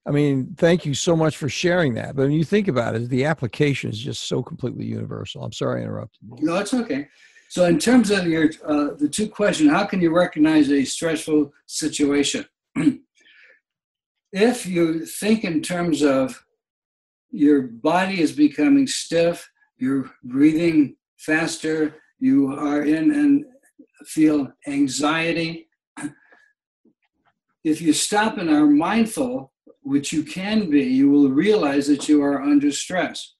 [0.06, 2.16] I mean, thank you so much for sharing that.
[2.16, 5.44] But when you think about it, the application is just so completely universal.
[5.44, 6.20] I'm sorry I interrupted.
[6.22, 6.46] You.
[6.46, 7.08] No, it's okay.
[7.50, 11.52] So, in terms of your uh, the two questions, how can you recognize a stressful
[11.66, 12.46] situation?
[14.32, 16.44] if you think in terms of
[17.30, 23.44] your body is becoming stiff, you're breathing faster, you are in and
[24.04, 25.67] feel anxiety.
[27.68, 29.52] If you stop and are mindful,
[29.82, 33.34] which you can be, you will realize that you are under stress.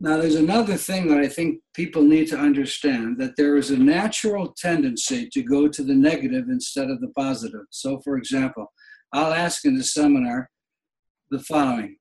[0.00, 3.78] Now, there's another thing that I think people need to understand that there is a
[3.78, 7.66] natural tendency to go to the negative instead of the positive.
[7.70, 8.72] So, for example,
[9.12, 10.50] I'll ask in the seminar
[11.30, 11.98] the following.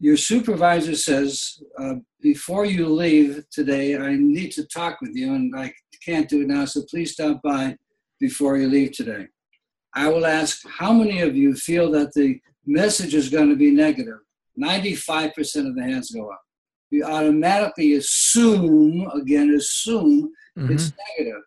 [0.00, 5.54] Your supervisor says, uh, before you leave today, I need to talk with you, and
[5.56, 5.72] I
[6.04, 7.76] can't do it now, so please stop by
[8.18, 9.28] before you leave today.
[9.94, 13.70] I will ask, how many of you feel that the message is going to be
[13.70, 14.18] negative?
[14.60, 16.42] 95% of the hands go up.
[16.90, 20.72] You automatically assume, again, assume mm-hmm.
[20.72, 21.42] it's negative.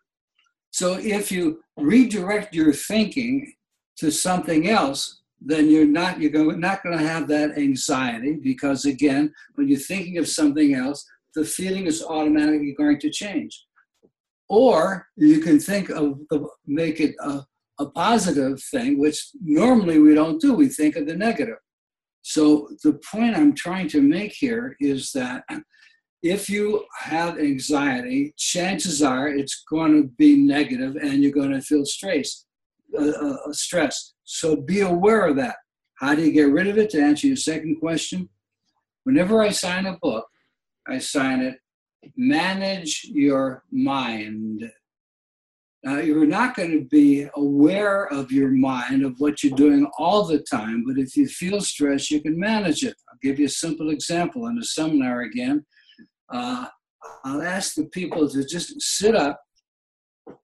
[0.70, 3.52] So if you redirect your thinking
[3.98, 8.84] to something else, then you're not you're going, not going to have that anxiety because
[8.84, 13.64] again, when you're thinking of something else, the feeling is automatically going to change.
[14.48, 17.42] Or you can think of the, make it a,
[17.78, 20.54] a positive thing, which normally we don't do.
[20.54, 21.58] We think of the negative.
[22.22, 25.44] So the point I'm trying to make here is that
[26.22, 31.60] if you have anxiety, chances are it's going to be negative and you're going to
[31.60, 32.44] feel stress.
[32.98, 34.14] Uh, uh, stress.
[34.24, 35.56] So be aware of that.
[36.00, 36.90] How do you get rid of it?
[36.90, 38.28] To answer your second question,
[39.04, 40.26] whenever I sign a book,
[40.86, 41.58] I sign it,
[42.16, 44.70] manage your mind.
[45.84, 50.24] Now, you're not going to be aware of your mind, of what you're doing all
[50.24, 52.96] the time, but if you feel stress, you can manage it.
[53.08, 55.64] I'll give you a simple example in a seminar again.
[56.32, 56.66] Uh,
[57.24, 59.40] I'll ask the people to just sit up,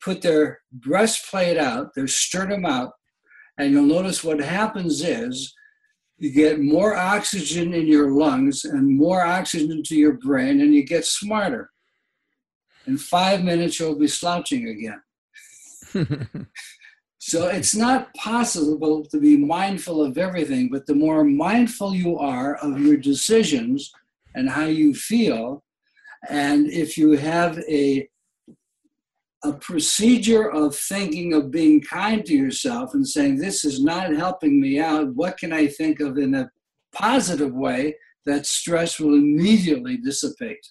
[0.01, 2.93] put their breastplate out, their sternum out,
[3.59, 5.53] and you'll notice what happens is
[6.19, 10.85] you get more oxygen in your lungs and more oxygen to your brain, and you
[10.85, 11.71] get smarter.
[12.87, 15.01] In five minutes, you'll be slouching again.
[17.19, 22.57] so it's not possible to be mindful of everything, but the more mindful you are
[22.57, 23.93] of your decisions
[24.35, 25.63] and how you feel,
[26.29, 28.09] and if you have a
[29.45, 34.61] a procedure of thinking of being kind to yourself and saying, This is not helping
[34.61, 35.15] me out.
[35.15, 36.51] What can I think of in a
[36.95, 40.67] positive way that stress will immediately dissipate?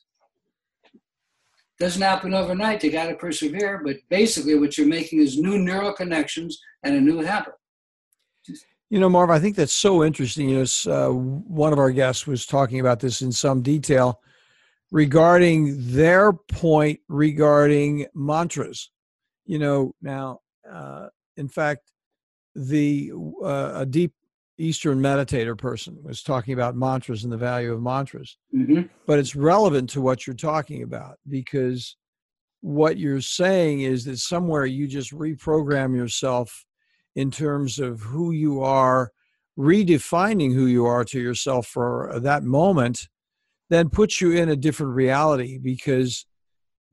[1.80, 2.84] Doesn't happen overnight.
[2.84, 3.82] You got to persevere.
[3.84, 7.54] But basically, what you're making is new neural connections and a new habit.
[8.90, 10.50] You know, Marv, I think that's so interesting.
[10.50, 14.22] You know, uh, one of our guests was talking about this in some detail
[14.92, 18.92] regarding their point regarding mantras.
[19.46, 21.08] You know, now, uh,
[21.38, 21.92] in fact,
[22.56, 23.12] the
[23.44, 24.14] uh, a deep
[24.58, 28.84] Eastern meditator person was talking about mantras and the value of mantras, mm-hmm.
[29.08, 31.98] but it's relevant to what you're talking about because
[32.62, 36.66] what you're saying is that somewhere you just reprogram yourself
[37.16, 39.12] in terms of who you are,
[39.58, 43.08] redefining who you are to yourself for that moment
[43.70, 46.26] then puts you in a different reality because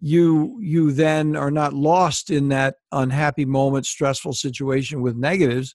[0.01, 5.75] you you then are not lost in that unhappy moment stressful situation with negatives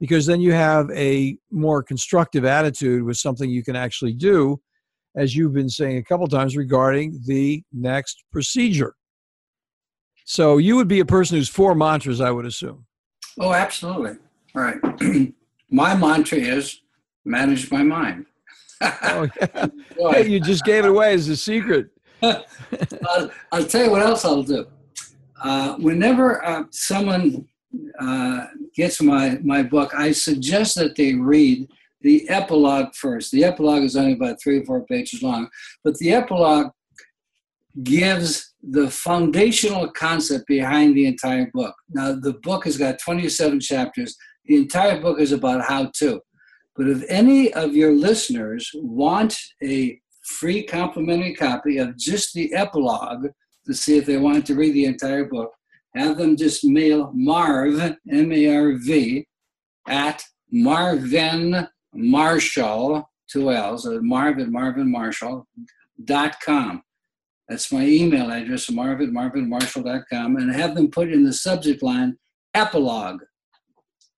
[0.00, 4.60] because then you have a more constructive attitude with something you can actually do
[5.16, 8.94] as you've been saying a couple times regarding the next procedure
[10.24, 12.84] so you would be a person who's for mantras i would assume
[13.40, 14.16] oh absolutely
[14.54, 14.78] all right
[15.70, 16.82] my mantra is
[17.24, 18.24] manage my mind
[18.80, 19.66] oh, yeah.
[20.12, 21.88] hey, you just gave it away as a secret.
[22.22, 24.66] I'll, I'll, tell you what else I'll do.
[25.42, 27.46] Uh, whenever uh, someone
[28.00, 31.68] uh, gets my, my book, I suggest that they read
[32.00, 33.32] the epilogue first.
[33.32, 35.48] The epilogue is only about three or four pages long,
[35.84, 36.70] but the epilogue
[37.82, 41.74] gives the foundational concept behind the entire book.
[41.90, 44.16] Now, the book has got 27 chapters.
[44.46, 46.20] The entire book is about how to.
[46.76, 53.26] But if any of your listeners want a free complimentary copy of just the epilogue
[53.66, 55.52] to see if they want to read the entire book,
[55.98, 59.26] have them just mail Marv, M A R V,
[59.88, 66.82] at Marvin Marshall, two L's, uh, Marv at marvinmarshall.com.
[67.48, 72.18] That's my email address, marv at marvinmarshall.com, and have them put in the subject line
[72.52, 73.22] epilogue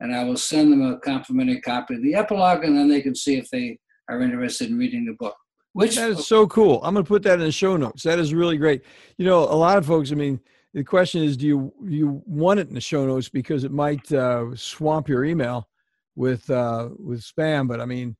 [0.01, 3.15] and I will send them a complimentary copy of the epilogue, and then they can
[3.15, 3.79] see if they
[4.09, 5.37] are interested in reading the book.
[5.73, 6.81] Which that is so cool.
[6.83, 8.03] I'm going to put that in the show notes.
[8.03, 8.83] That is really great.
[9.19, 10.11] You know, a lot of folks.
[10.11, 10.41] I mean,
[10.75, 14.11] the question is, do you you want it in the show notes because it might
[14.13, 15.69] uh, swamp your email
[16.15, 17.67] with uh, with spam?
[17.67, 18.17] But I mean,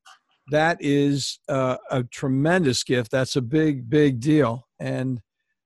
[0.51, 3.11] that is uh, a tremendous gift.
[3.11, 5.21] That's a big big deal, and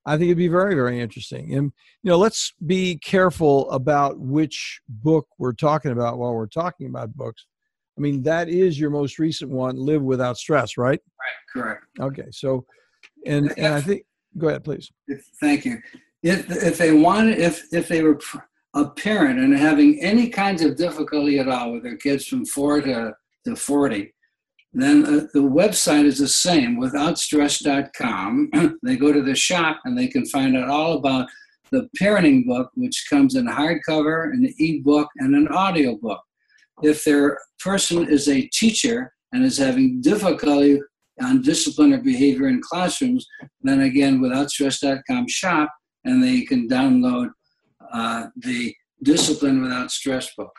[0.06, 1.56] I think it'd be very, very interesting.
[1.56, 1.72] And
[2.04, 7.16] you know, let's be careful about which book we're talking about while we're talking about
[7.16, 7.48] books.
[7.98, 11.00] I mean, that is your most recent one, "Live Without Stress," right?
[11.20, 11.62] Right.
[11.62, 11.84] Correct.
[12.00, 12.28] Okay.
[12.30, 12.66] So,
[13.26, 14.04] and and I think,
[14.38, 14.92] go ahead, please.
[15.40, 15.80] Thank you.
[16.26, 18.20] If if they wanted, if if they were
[18.74, 22.82] a parent and having any kinds of difficulty at all with their kids from four
[22.82, 23.14] to
[23.46, 24.12] to forty,
[24.74, 28.80] then uh, the website is the same withoutstress.com.
[28.84, 31.30] they go to the shop and they can find out all about
[31.72, 36.22] the parenting book, which comes in hardcover, an ebook, and an audio book.
[36.82, 40.82] If their person is a teacher and is having difficulty
[41.22, 43.28] on discipline or behavior in classrooms,
[43.62, 45.70] then again, withoutstress.com shop,
[46.06, 47.32] and they can download
[47.92, 50.56] uh, the Discipline Without Stress book.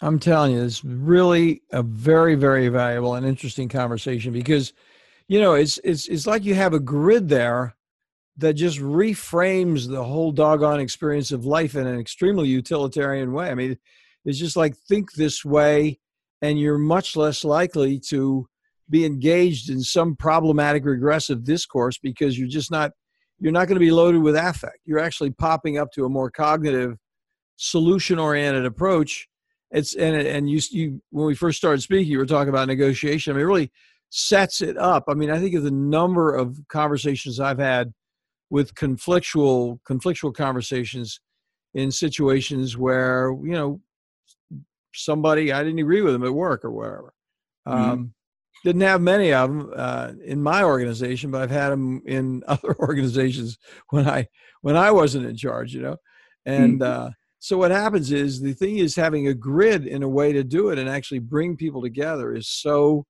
[0.00, 4.72] I'm telling you, it's really a very, very valuable and interesting conversation because,
[5.28, 7.74] you know, it's it's it's like you have a grid there
[8.38, 13.50] that just reframes the whole doggone experience of life in an extremely utilitarian way.
[13.50, 13.78] I mean,
[14.26, 15.98] it's just like think this way,
[16.42, 18.46] and you're much less likely to
[18.90, 22.92] be engaged in some problematic regressive discourse because you're just not
[23.38, 24.78] you're not going to be loaded with affect.
[24.84, 26.96] You're actually popping up to a more cognitive,
[27.56, 29.28] solution oriented approach
[29.70, 33.32] it's and and you you when we first started speaking, you were talking about negotiation.
[33.32, 33.72] I mean, it really
[34.10, 35.04] sets it up.
[35.08, 37.92] I mean, I think of the number of conversations I've had
[38.48, 41.20] with conflictual conflictual conversations
[41.74, 43.80] in situations where you know
[44.94, 47.12] somebody I didn't agree with them at work or wherever.
[47.66, 47.90] Mm-hmm.
[47.90, 48.14] Um,
[48.64, 52.74] didn't have many of them uh, in my organization, but I've had them in other
[52.78, 53.58] organizations
[53.90, 54.28] when I
[54.62, 55.74] when I wasn't in charge.
[55.74, 55.96] You know,
[56.44, 57.06] and mm-hmm.
[57.06, 60.42] uh, so what happens is the thing is having a grid in a way to
[60.42, 63.06] do it and actually bring people together is so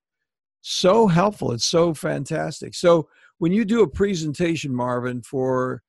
[0.60, 1.52] so helpful.
[1.52, 2.74] It's so fantastic.
[2.74, 5.82] So when you do a presentation, Marvin, for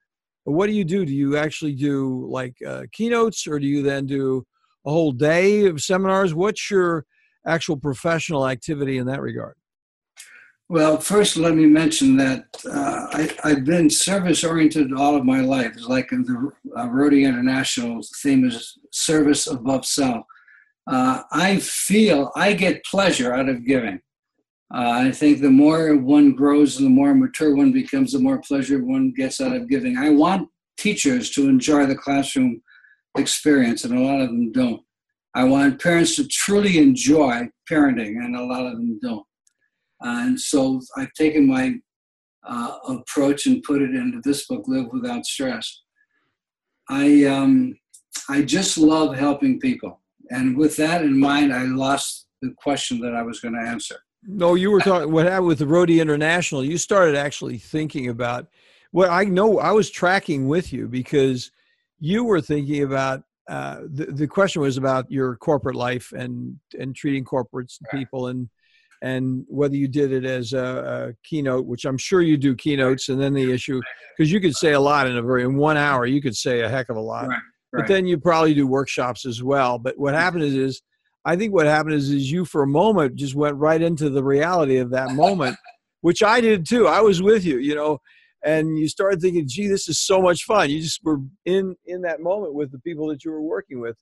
[0.43, 1.05] what do you do?
[1.05, 4.45] Do you actually do like uh, keynotes, or do you then do
[4.85, 6.33] a whole day of seminars?
[6.33, 7.05] What's your
[7.47, 9.55] actual professional activity in that regard?
[10.69, 15.39] Well, first, let me mention that uh, I, have been service oriented all of my
[15.39, 15.71] life.
[15.77, 20.25] It's like the uh, Rotary International theme is service above self.
[20.85, 24.01] Uh, I feel I get pleasure out of giving.
[24.73, 28.39] Uh, I think the more one grows and the more mature one becomes, the more
[28.39, 29.97] pleasure one gets out of giving.
[29.97, 32.61] I want teachers to enjoy the classroom
[33.17, 34.81] experience, and a lot of them don't.
[35.37, 39.23] I want parents to truly enjoy parenting, and a lot of them don't.
[40.01, 41.75] And so I've taken my
[42.43, 45.83] uh, approach and put it into this book, Live Without Stress.
[46.89, 47.77] I, um,
[48.27, 50.01] I just love helping people.
[50.31, 53.97] And with that in mind, I lost the question that I was going to answer.
[54.23, 56.63] No, you were talking what happened with the Rotary International.
[56.63, 58.47] You started actually thinking about
[58.91, 61.51] well, I know I was tracking with you because
[61.99, 66.95] you were thinking about uh, the, the question was about your corporate life and and
[66.95, 68.49] treating corporates and people and
[69.01, 73.09] and whether you did it as a, a, keynote, which I'm sure you do keynotes,
[73.09, 73.79] and then the issue
[74.17, 76.61] because you could say a lot in a very in one hour, you could say
[76.61, 77.27] a heck of a lot.
[77.27, 77.39] Right,
[77.71, 77.81] right.
[77.81, 79.77] But then you probably do workshops as well.
[79.77, 80.81] But what happened is, is
[81.25, 84.23] I think what happened is, is you for a moment just went right into the
[84.23, 85.57] reality of that moment,
[86.01, 86.87] which I did too.
[86.87, 87.99] I was with you, you know,
[88.43, 92.01] and you started thinking, "Gee, this is so much fun." You just were in in
[92.01, 93.97] that moment with the people that you were working with.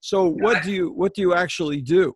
[0.00, 2.14] So, what do you what do you actually do?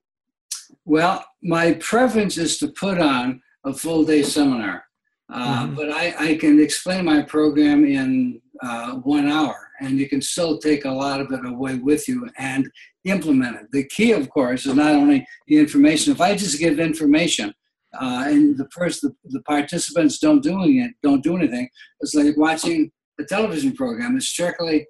[0.84, 4.84] Well, my preference is to put on a full day seminar,
[5.32, 5.74] uh, mm-hmm.
[5.74, 10.58] but I, I, can explain my program in uh, one hour, and you can still
[10.58, 12.68] take a lot of it away with you and
[13.04, 13.66] implement it.
[13.72, 16.12] The key, of course, is not only the information.
[16.12, 17.52] If I just give information
[18.00, 21.68] uh, and the first the, the participants don't doing it, don't do anything,
[22.00, 22.90] it's like watching
[23.20, 24.16] a television program.
[24.16, 24.86] It's strictly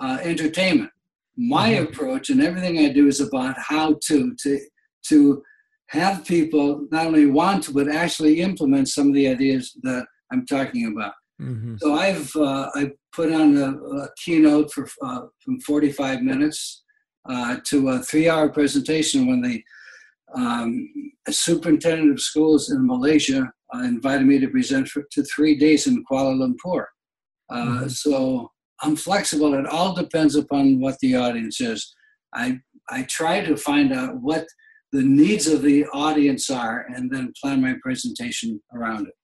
[0.00, 0.90] uh, entertainment.
[1.36, 1.84] My mm-hmm.
[1.84, 4.60] approach and everything I do is about how to to
[5.08, 5.42] to
[5.88, 10.46] have people not only want to, but actually implement some of the ideas that I'm
[10.46, 11.12] talking about.
[11.40, 11.76] Mm-hmm.
[11.78, 16.82] So I've uh, I put on a, a keynote for uh, from 45 minutes
[17.28, 19.62] uh, to a three-hour presentation when the
[20.34, 20.88] um,
[21.30, 26.04] superintendent of schools in Malaysia uh, invited me to present for, to three days in
[26.10, 26.86] Kuala Lumpur.
[27.50, 27.88] Uh, mm-hmm.
[27.88, 28.50] So
[28.82, 29.54] I'm flexible.
[29.54, 31.94] It all depends upon what the audience is.
[32.34, 32.58] I
[32.90, 34.46] I try to find out what
[34.92, 39.14] the needs of the audience are and then plan my presentation around it.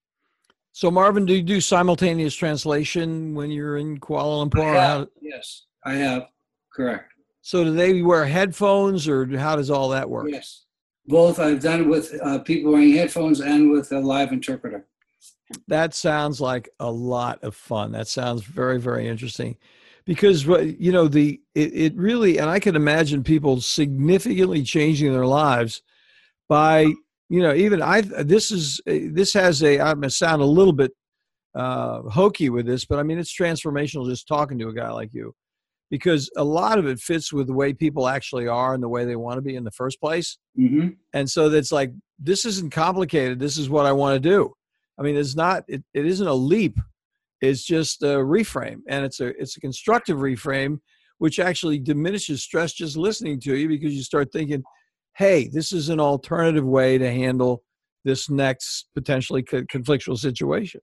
[0.73, 4.65] So, Marvin, do you do simultaneous translation when you're in Kuala Lumpur?
[4.65, 6.29] I have, yes, I have.
[6.73, 7.13] Correct.
[7.43, 10.29] So, do they wear headphones or how does all that work?
[10.31, 10.67] Yes,
[11.09, 11.41] both.
[11.41, 14.87] I've done it with uh, people wearing headphones and with a live interpreter.
[15.67, 17.93] That sounds like a lot of fun.
[17.93, 19.57] That sounds very, very interesting
[20.09, 25.27] because you know the it, it really and i can imagine people significantly changing their
[25.27, 25.83] lives
[26.49, 26.81] by
[27.29, 30.93] you know even i this is this has a i'm gonna sound a little bit
[31.55, 35.13] uh hokey with this but i mean it's transformational just talking to a guy like
[35.13, 35.35] you
[35.91, 39.05] because a lot of it fits with the way people actually are and the way
[39.05, 40.89] they want to be in the first place mm-hmm.
[41.15, 44.53] and so that's like this isn't complicated this is what i want to do
[44.99, 46.79] i mean it's not it, it isn't a leap
[47.41, 50.81] It's just a reframe, and it's a it's a constructive reframe,
[51.19, 54.63] which actually diminishes stress just listening to you because you start thinking,
[55.17, 57.63] "Hey, this is an alternative way to handle
[58.05, 60.81] this next potentially conflictual situation."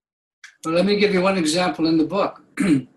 [0.64, 2.42] Well, let me give you one example in the book.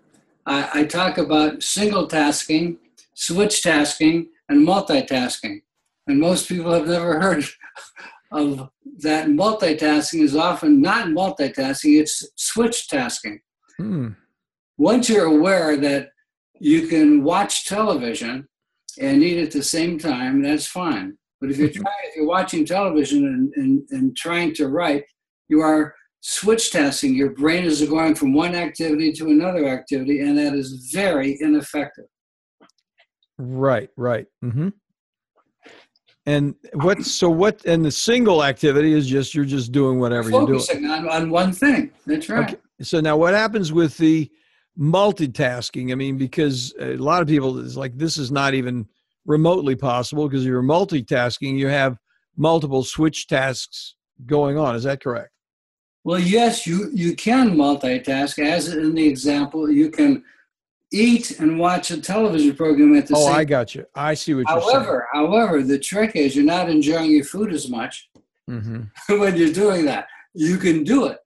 [0.48, 2.78] I, I talk about single tasking,
[3.14, 5.62] switch tasking, and multitasking.
[6.06, 7.44] And most people have never heard
[8.32, 8.70] of
[9.00, 13.40] that multitasking is often not multitasking, it's switch tasking.
[13.76, 14.08] Hmm.
[14.78, 16.10] Once you're aware that
[16.58, 18.48] you can watch television
[18.98, 21.18] and eat at the same time, that's fine.
[21.40, 25.04] But if you're trying, if you're watching television and, and, and trying to write,
[25.48, 27.14] you are switch tasking.
[27.14, 32.06] Your brain is going from one activity to another activity, and that is very ineffective.
[33.38, 34.26] Right, right.
[34.44, 34.68] Mm-hmm.
[36.26, 37.04] And what?
[37.04, 37.64] So what?
[37.64, 40.58] And the single activity is just you're just doing whatever you're doing.
[40.58, 41.90] Focusing on, on one thing.
[42.06, 42.50] That's right.
[42.50, 42.60] Okay.
[42.82, 44.30] So now, what happens with the
[44.78, 45.90] multitasking?
[45.90, 48.86] I mean, because a lot of people is like this is not even
[49.24, 51.56] remotely possible because you're multitasking.
[51.56, 51.96] You have
[52.36, 53.94] multiple switch tasks
[54.26, 54.76] going on.
[54.76, 55.30] Is that correct?
[56.04, 58.38] Well, yes, you, you can multitask.
[58.38, 60.24] As in the example, you can
[60.92, 63.34] eat and watch a television program at the oh, same.
[63.34, 63.84] Oh, I got you.
[63.94, 64.84] I see what however, you're saying.
[64.84, 68.08] However, however, the trick is you're not enjoying your food as much
[68.48, 68.82] mm-hmm.
[69.20, 70.06] when you're doing that.
[70.34, 71.18] You can do it,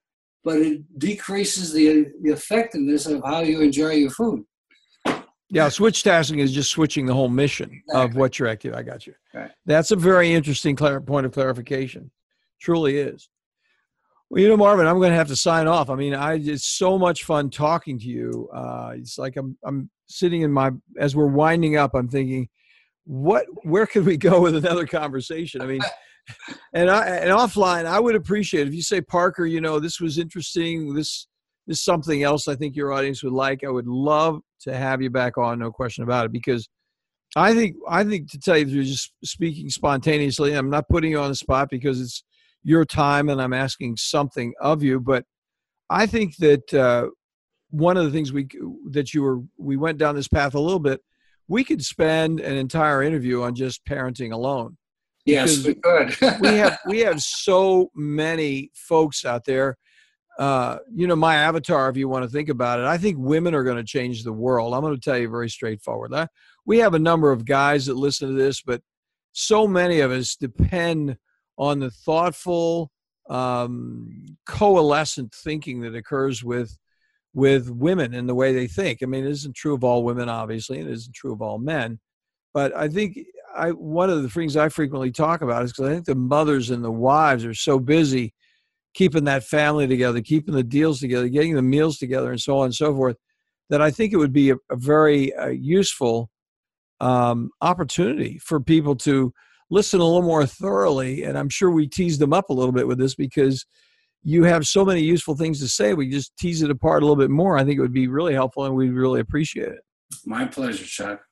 [0.43, 4.45] but it decreases the, the effectiveness of how you enjoy your food.
[5.51, 8.03] Yeah, switch tasking is just switching the whole mission exactly.
[8.03, 8.75] of what you're active.
[8.75, 9.13] I got you.
[9.35, 9.51] Right.
[9.67, 12.11] That's a very interesting point of clarification.
[12.59, 13.29] Truly is.
[14.33, 15.91] Well, you know, Marvin, I'm going to have to sign off.
[15.91, 18.49] I mean, I it's so much fun talking to you.
[18.51, 21.91] Uh, it's like I'm I'm sitting in my as we're winding up.
[21.95, 22.49] I'm thinking,
[23.05, 25.61] what where could we go with another conversation?
[25.61, 25.83] I mean,
[26.73, 30.17] and I and offline, I would appreciate if you say, Parker, you know, this was
[30.17, 30.95] interesting.
[30.95, 31.27] This
[31.67, 33.63] this is something else I think your audience would like.
[33.65, 36.71] I would love to have you back on, no question about it, because
[37.37, 40.55] I think I think to tell you, you're just speaking spontaneously.
[40.55, 42.25] I'm not putting you on the spot because it's
[42.63, 45.01] your time and I'm asking something of you.
[45.01, 45.25] But
[45.91, 47.09] I think that uh,
[47.71, 48.49] one of the things we
[48.91, 51.01] that you were we went down this path a little bit.
[51.49, 54.77] We could spend an entire interview on just parenting alone.
[55.25, 56.17] Yes, we could.
[56.41, 59.77] we have we have so many folks out there.
[60.39, 63.55] Uh, you know, my avatar, if you want to think about it, I think women
[63.55, 64.73] are going to change the world.
[64.73, 66.13] I'm going to tell you very straightforward.
[66.65, 68.81] We have a number of guys that listen to this, but
[69.33, 71.19] so many of us depend
[71.63, 72.91] on the thoughtful,
[73.31, 76.77] um, coalescent thinking that occurs with
[77.35, 78.99] with women and the way they think.
[79.01, 81.59] I mean, it isn't true of all women, obviously, and it isn't true of all
[81.59, 82.01] men.
[82.53, 83.17] But I think
[83.57, 86.71] I one of the things I frequently talk about is because I think the mothers
[86.71, 88.35] and the wives are so busy
[88.93, 92.67] keeping that family together, keeping the deals together, getting the meals together, and so on
[92.67, 93.17] and so forth,
[93.71, 96.29] that I think it would be a, a very uh, useful
[97.01, 99.33] um, opportunity for people to
[99.73, 101.25] listen a little more thoroughly.
[101.25, 103.65] And I'm sure we teased them up a little bit with this because
[104.23, 105.95] you have so many useful things to say.
[105.95, 107.57] We just tease it apart a little bit more.
[107.57, 109.81] I think it would be really helpful and we'd really appreciate it.
[110.27, 111.23] My pleasure, Chuck.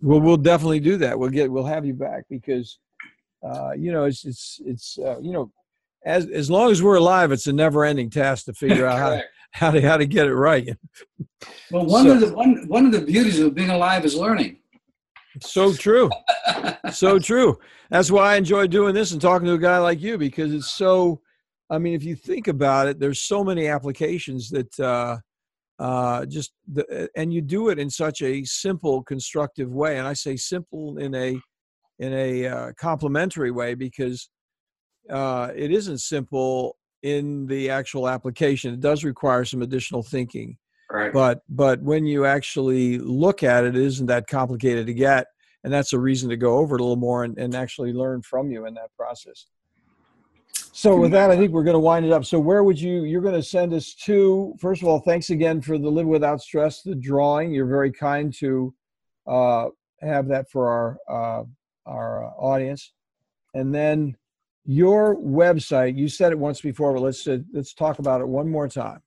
[0.00, 1.18] Well, we'll definitely do that.
[1.18, 2.78] We'll get, we'll have you back because,
[3.46, 5.52] uh, you know, it's, it's, it's, uh, you know,
[6.06, 9.20] as, as long as we're alive, it's a never ending task to figure out how,
[9.52, 10.68] how to, how to get it right.
[11.70, 14.58] well, one so, of the, one, one of the beauties of being alive is learning.
[15.40, 16.10] So true.
[16.92, 17.58] so true.
[17.90, 20.70] That's why I enjoy doing this and talking to a guy like you because it's
[20.70, 21.20] so.
[21.70, 25.16] I mean, if you think about it, there's so many applications that uh,
[25.78, 29.98] uh, just the, and you do it in such a simple, constructive way.
[29.98, 31.40] And I say simple in a
[31.98, 34.28] in a uh, complimentary way because
[35.10, 38.74] uh, it isn't simple in the actual application.
[38.74, 40.56] It does require some additional thinking.
[40.94, 41.12] Right.
[41.12, 45.26] But but when you actually look at it, it isn't that complicated to get,
[45.64, 48.22] and that's a reason to go over it a little more and, and actually learn
[48.22, 49.46] from you in that process.
[50.70, 52.24] So with that, I think we're going to wind it up.
[52.24, 53.02] So where would you?
[53.02, 54.54] You're going to send us to.
[54.60, 57.52] First of all, thanks again for the Live Without Stress, the drawing.
[57.52, 58.72] You're very kind to
[59.26, 59.70] uh,
[60.00, 61.44] have that for our uh,
[61.86, 62.92] our uh, audience,
[63.52, 64.16] and then
[64.64, 65.96] your website.
[65.96, 69.00] You said it once before, but let's uh, let's talk about it one more time.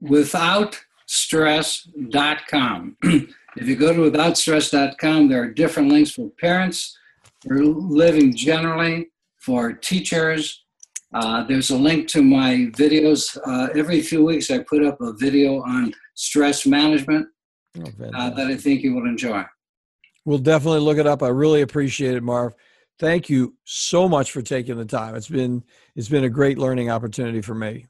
[0.00, 2.96] Without withoutstress.com.
[3.02, 6.96] if you go to withoutstress.com, there are different links for parents,
[7.40, 10.64] for living generally, for teachers.
[11.12, 13.38] Uh, there's a link to my videos.
[13.46, 17.28] Uh, every few weeks, I put up a video on stress management
[17.78, 17.84] oh,
[18.14, 19.44] uh, that I think you will enjoy.
[20.24, 21.22] We'll definitely look it up.
[21.22, 22.54] I really appreciate it, Marv.
[22.98, 25.14] Thank you so much for taking the time.
[25.14, 25.64] It's been
[25.96, 27.86] it's been a great learning opportunity for me.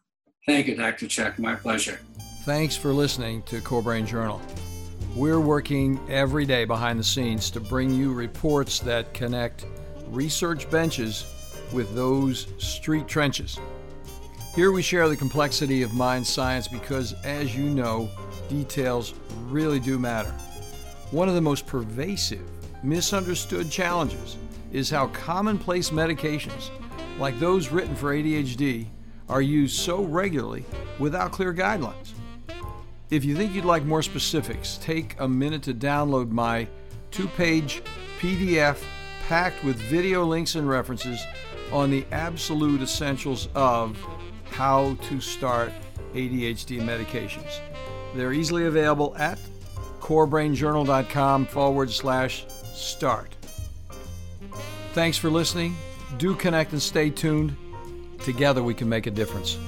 [0.46, 1.06] Thank you, Dr.
[1.06, 1.38] Chuck.
[1.38, 2.00] My pleasure.
[2.44, 4.38] Thanks for listening to Core Brain Journal.
[5.16, 9.64] We're working every day behind the scenes to bring you reports that connect
[10.08, 11.24] research benches
[11.72, 13.58] with those street trenches.
[14.54, 18.10] Here we share the complexity of mind science because, as you know,
[18.50, 19.14] details
[19.48, 20.34] really do matter.
[21.12, 22.46] One of the most pervasive,
[22.82, 24.36] misunderstood challenges
[24.70, 26.68] is how commonplace medications,
[27.18, 28.88] like those written for ADHD,
[29.30, 30.66] are used so regularly
[30.98, 32.12] without clear guidelines.
[33.10, 36.66] If you think you'd like more specifics, take a minute to download my
[37.10, 37.82] two page
[38.18, 38.82] PDF
[39.28, 41.22] packed with video links and references
[41.70, 43.98] on the absolute essentials of
[44.50, 45.72] how to start
[46.14, 47.60] ADHD medications.
[48.14, 49.38] They're easily available at
[50.00, 53.34] corebrainjournal.com forward slash start.
[54.92, 55.76] Thanks for listening.
[56.18, 57.56] Do connect and stay tuned.
[58.20, 59.58] Together we can make a difference.